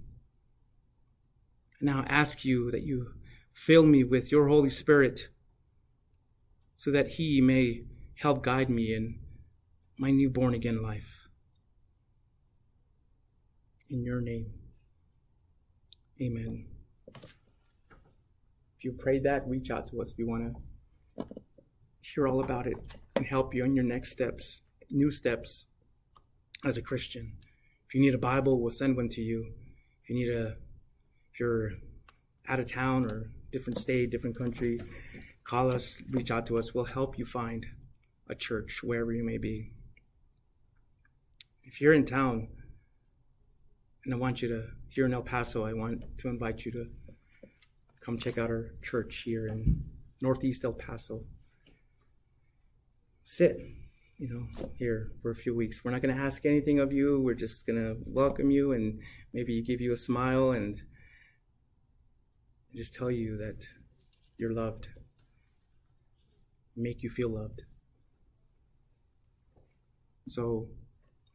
I 1.81 1.85
now 1.85 2.05
ask 2.09 2.45
you 2.45 2.71
that 2.71 2.83
you 2.83 3.13
fill 3.53 3.85
me 3.85 4.05
with 4.05 4.33
your 4.33 4.49
Holy 4.49 4.71
Spirit 4.71 5.29
so 6.77 6.91
that 6.91 7.09
He 7.09 7.41
may 7.41 7.85
help 8.15 8.43
guide 8.43 8.71
me 8.71 8.95
in 8.95 9.19
my 9.99 10.11
new 10.11 10.31
born 10.31 10.55
again 10.55 10.83
life. 10.83 11.29
In 13.89 14.03
your 14.05 14.21
name, 14.21 14.53
amen. 16.21 16.70
If 18.81 18.85
you 18.85 18.93
prayed 18.93 19.25
that, 19.25 19.47
reach 19.47 19.71
out 19.71 19.89
to 19.89 20.01
us. 20.01 20.15
We 20.17 20.25
want 20.25 20.55
to 21.19 21.27
hear 22.01 22.27
all 22.27 22.41
about 22.41 22.67
it 22.67 22.79
and 23.15 23.27
help 23.27 23.55
you 23.55 23.63
on 23.63 23.75
your 23.75 23.85
next 23.85 24.11
steps, 24.11 24.63
new 24.91 25.11
steps 25.11 25.67
as 26.65 26.79
a 26.79 26.83
Christian. 26.83 27.37
If 27.87 27.95
you 27.95 28.01
need 28.01 28.15
a 28.15 28.19
Bible, 28.19 28.59
we'll 28.59 28.71
send 28.71 28.97
one 28.97 29.11
to 29.11 29.21
you. 29.21 29.53
If 30.03 30.09
you 30.09 30.17
need 30.17 30.35
a, 30.35 30.57
if 31.31 31.39
you're 31.39 31.73
out 32.49 32.59
of 32.59 32.73
town 32.73 33.05
or 33.05 33.31
different 33.53 33.79
state, 33.79 34.09
different 34.09 34.39
country, 34.39 34.81
call 35.45 35.69
us, 35.69 36.03
reach 36.13 36.31
out 36.31 36.47
to 36.47 36.57
us. 36.57 36.73
We'll 36.73 36.85
help 36.85 37.19
you 37.19 37.27
find 37.27 37.67
a 38.31 38.35
church 38.35 38.81
wherever 38.83 39.13
you 39.13 39.25
may 39.25 39.37
be. 39.37 39.73
If 41.65 41.83
you're 41.83 41.93
in 41.93 42.07
town, 42.07 42.49
and 44.07 44.15
I 44.15 44.17
want 44.17 44.41
you 44.41 44.49
to, 44.49 44.69
here 44.89 45.05
in 45.05 45.13
El 45.13 45.21
Paso, 45.21 45.67
I 45.67 45.75
want 45.75 46.03
to 46.17 46.29
invite 46.29 46.65
you 46.65 46.73
to 46.73 46.87
come 48.11 48.19
check 48.19 48.39
out 48.39 48.51
our 48.51 48.73
church 48.83 49.23
here 49.25 49.47
in 49.47 49.85
Northeast 50.21 50.65
El 50.65 50.73
Paso. 50.73 51.23
Sit, 53.25 53.57
you 54.19 54.29
know, 54.29 54.69
here 54.77 55.13
for 55.23 55.31
a 55.31 55.35
few 55.37 55.55
weeks. 55.55 55.85
We're 55.85 55.93
not 55.93 56.03
going 56.03 56.17
to 56.17 56.21
ask 56.21 56.45
anything 56.45 56.81
of 56.81 56.93
you. 56.93 57.21
We're 57.21 57.37
just 57.37 57.69
going 57.69 57.81
to 57.81 57.99
welcome 58.05 58.51
you 58.51 58.73
and 58.73 58.99
maybe 59.33 59.63
give 59.63 59.81
you 59.81 59.93
a 59.93 59.97
smile 59.97 60.51
and 60.51 60.83
just 62.75 62.95
tell 62.95 63.13
you 63.13 63.37
that 63.37 63.69
you're 64.39 64.53
loved, 64.53 64.89
make 66.75 67.05
you 67.05 67.11
feel 67.11 67.29
loved. 67.29 67.63
So, 70.27 70.67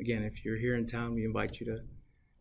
again, 0.02 0.24
if 0.24 0.44
you're 0.44 0.58
here 0.58 0.76
in 0.76 0.88
town, 0.88 1.14
we 1.14 1.24
invite 1.24 1.62
you 1.62 1.68
to. 1.68 1.80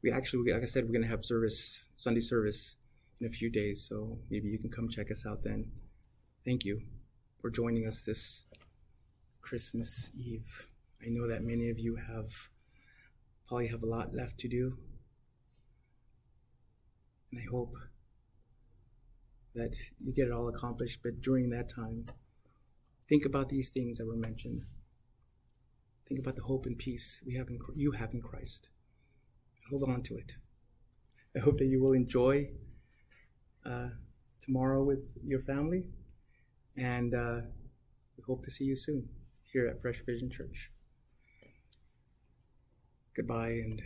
We 0.02 0.10
actually, 0.10 0.52
like 0.52 0.64
I 0.64 0.66
said, 0.66 0.86
we're 0.86 0.92
going 0.92 1.02
to 1.02 1.08
have 1.08 1.24
service, 1.24 1.84
Sunday 1.96 2.20
service, 2.20 2.76
in 3.20 3.26
a 3.26 3.30
few 3.30 3.50
days. 3.50 3.86
So 3.88 4.18
maybe 4.30 4.48
you 4.48 4.58
can 4.58 4.70
come 4.70 4.88
check 4.88 5.10
us 5.10 5.24
out 5.26 5.42
then. 5.44 5.70
Thank 6.44 6.64
you 6.64 6.82
for 7.40 7.50
joining 7.50 7.86
us 7.86 8.02
this 8.02 8.44
Christmas 9.40 10.10
Eve. 10.16 10.68
I 11.02 11.10
know 11.10 11.28
that 11.28 11.42
many 11.42 11.70
of 11.70 11.78
you 11.78 11.96
have 11.96 12.30
probably 13.46 13.68
have 13.68 13.82
a 13.82 13.86
lot 13.86 14.14
left 14.14 14.38
to 14.38 14.48
do. 14.48 14.78
And 17.30 17.40
I 17.40 17.44
hope 17.50 17.74
that 19.54 19.76
you 20.00 20.12
get 20.12 20.28
it 20.28 20.32
all 20.32 20.48
accomplished, 20.48 21.00
but 21.02 21.20
during 21.20 21.50
that 21.50 21.68
time, 21.68 22.06
think 23.08 23.24
about 23.24 23.48
these 23.48 23.70
things 23.70 23.98
that 23.98 24.06
were 24.06 24.16
mentioned. 24.16 24.62
Think 26.08 26.20
about 26.20 26.36
the 26.36 26.42
hope 26.42 26.66
and 26.66 26.76
peace 26.76 27.22
we 27.26 27.34
have 27.34 27.48
in, 27.48 27.58
you 27.74 27.92
have 27.92 28.12
in 28.12 28.20
Christ. 28.20 28.68
Hold 29.70 29.88
on 29.88 30.02
to 30.02 30.16
it. 30.16 30.32
I 31.36 31.40
hope 31.40 31.58
that 31.58 31.66
you 31.66 31.82
will 31.82 31.92
enjoy 31.92 32.48
uh, 33.66 33.88
tomorrow 34.40 34.82
with 34.82 35.00
your 35.24 35.40
family, 35.42 35.84
and 36.76 37.14
uh, 37.14 37.40
we 38.16 38.24
hope 38.26 38.44
to 38.44 38.50
see 38.50 38.64
you 38.64 38.76
soon 38.76 39.08
here 39.52 39.66
at 39.68 39.80
Fresh 39.80 40.02
Vision 40.04 40.30
Church. 40.30 40.70
Goodbye 43.14 43.60
and 43.64 43.80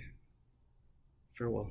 farewell. 1.37 1.71